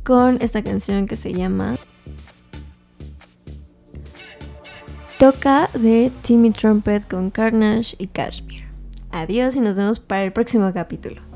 con 0.09 0.39
esta 0.41 0.63
canción 0.63 1.07
que 1.07 1.17
se 1.17 1.35
llama 1.35 1.77
Toca 5.19 5.69
de 5.75 6.11
Timmy 6.23 6.51
Trumpet 6.51 7.07
con 7.07 7.31
Carnage 7.31 7.95
y 7.99 8.07
Kashmir. 8.07 8.65
Adiós 9.11 9.57
y 9.57 9.61
nos 9.61 9.77
vemos 9.77 10.01
para 10.01 10.25
el 10.25 10.33
próximo 10.33 10.73
capítulo. 10.73 11.28